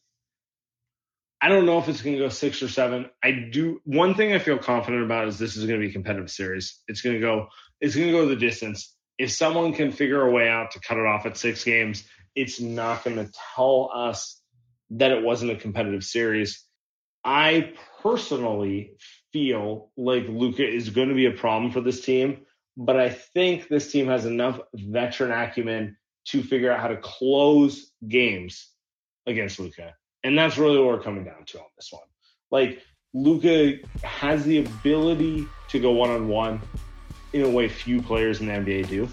[1.42, 3.08] I don't know if it's going to go six or seven.
[3.22, 3.80] I do.
[3.84, 6.80] One thing I feel confident about is this is going to be a competitive series.
[6.86, 7.48] It's going to go.
[7.80, 8.94] It's going to go the distance.
[9.16, 12.04] If someone can figure a way out to cut it off at six games,
[12.34, 14.40] it's not going to tell us
[14.90, 16.64] that it wasn't a competitive series.
[17.24, 18.94] I personally
[19.32, 22.46] feel like Luka is going to be a problem for this team,
[22.76, 25.96] but I think this team has enough veteran acumen
[26.26, 28.70] to figure out how to close games
[29.26, 29.94] against Luka.
[30.22, 32.02] And that's really what we're coming down to on this one.
[32.50, 32.82] Like
[33.14, 36.60] Luka has the ability to go one on one
[37.32, 39.08] in a way few players in the NBA do.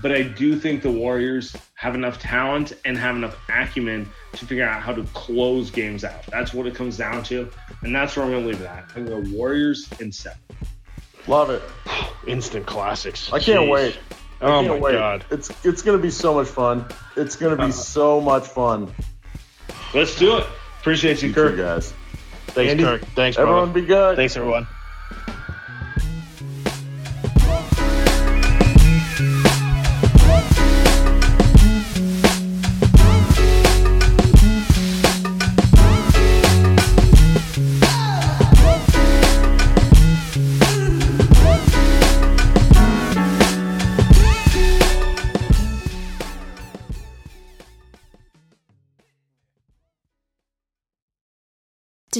[0.00, 4.64] But I do think the Warriors have enough talent and have enough acumen to figure
[4.64, 6.26] out how to close games out.
[6.26, 7.48] That's what it comes down to.
[7.82, 8.90] And that's where I'm going to leave it at.
[8.96, 10.40] I'm going to Warriors in seven.
[11.26, 11.62] Love it.
[12.26, 13.32] Instant classics.
[13.32, 13.70] I can't Jeez.
[13.70, 13.98] wait.
[14.40, 14.92] Oh I Oh can't my wait.
[14.92, 15.24] god.
[15.30, 16.84] It's it's going to be so much fun.
[17.16, 17.72] It's going to be uh-huh.
[17.72, 18.92] so much fun.
[19.94, 20.46] Let's do it.
[20.80, 21.56] Appreciate you, You Kirk.
[21.56, 21.92] guys.
[22.48, 23.02] Thanks, Andy, Kirk.
[23.14, 23.50] Thanks, brother.
[23.52, 24.16] Everyone be good.
[24.16, 24.66] Thanks, everyone.